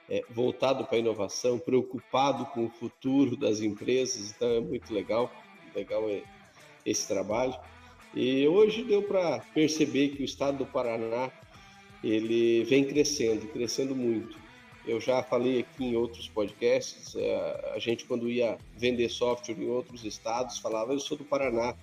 [0.09, 5.31] é, voltado para a inovação, preocupado com o futuro das empresas, então é muito legal,
[5.73, 6.23] legal é
[6.85, 7.55] esse trabalho.
[8.13, 11.31] E hoje deu para perceber que o estado do Paraná
[12.03, 14.44] ele vem crescendo, crescendo muito.
[14.87, 19.67] Eu já falei aqui em outros podcasts, é, a gente quando ia vender software em
[19.67, 21.75] outros estados falava eu sou do Paraná.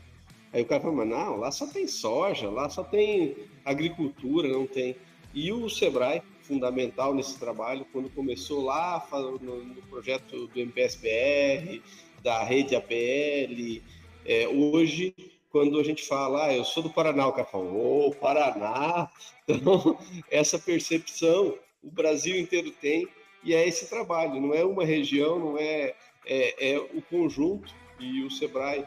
[0.53, 4.94] Aí o cara falava, não, lá só tem soja, lá só tem agricultura, não tem.
[5.34, 9.05] E o Sebrae, fundamental nesse trabalho, quando começou lá
[9.40, 11.82] no, projeto do MPSBR,
[12.22, 13.82] da rede APL,
[14.26, 15.14] é, hoje
[15.50, 19.11] quando a gente fala, ah, eu sou do Paraná, o cara fala, ô, oh, Paraná!
[19.48, 19.98] Então,
[20.30, 23.09] essa percepção o Brasil inteiro tem,
[23.45, 28.22] e é esse trabalho, não é uma região, não é, é, é o conjunto, e
[28.22, 28.85] o SEBRAE,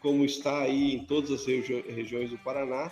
[0.00, 2.90] como está aí em todas as regi regiões do Paraná,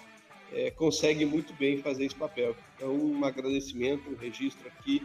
[0.53, 2.57] é, consegue muito bem fazer esse papel.
[2.77, 5.03] Então, um agradecimento, um registro aqui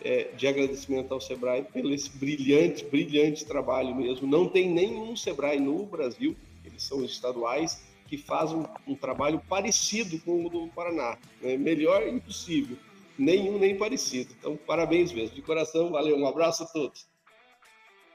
[0.00, 4.26] é, de agradecimento ao Sebrae pelo esse brilhante, brilhante trabalho mesmo.
[4.26, 6.36] Não tem nenhum Sebrae no Brasil
[6.68, 11.18] eles são estaduais, que fazem um, um trabalho parecido com o do Paraná.
[11.42, 11.56] Né?
[11.56, 12.76] Melhor impossível,
[13.18, 14.34] nenhum nem parecido.
[14.38, 17.06] Então, parabéns mesmo, de coração, valeu, um abraço a todos.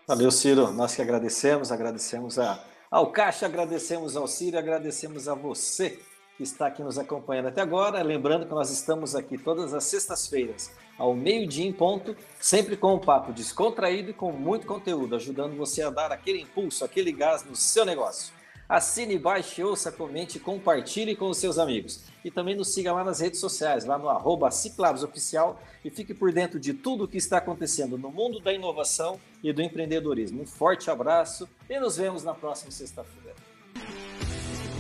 [0.08, 6.00] Valeu, Ciro, nós que agradecemos, agradecemos a, ao Caixa, agradecemos ao Ciro, agradecemos a você
[6.36, 8.02] que está aqui nos acompanhando até agora.
[8.02, 13.00] Lembrando que nós estamos aqui todas as sextas-feiras, ao meio-dia em ponto, sempre com um
[13.00, 17.56] papo descontraído e com muito conteúdo, ajudando você a dar aquele impulso, aquele gás no
[17.56, 18.34] seu negócio.
[18.68, 22.04] Assine, baixe, ouça, comente, compartilhe com os seus amigos.
[22.24, 24.50] E também nos siga lá nas redes sociais, lá no arroba
[25.84, 29.52] e fique por dentro de tudo o que está acontecendo no mundo da inovação e
[29.52, 30.42] do empreendedorismo.
[30.42, 33.36] Um forte abraço e nos vemos na próxima sexta-feira.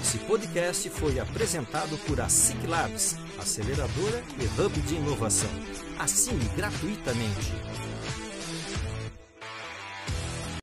[0.02, 5.50] Esse podcast foi apresentado por a Ciclabs, aceleradora e hub de inovação.
[5.98, 7.93] Assine gratuitamente.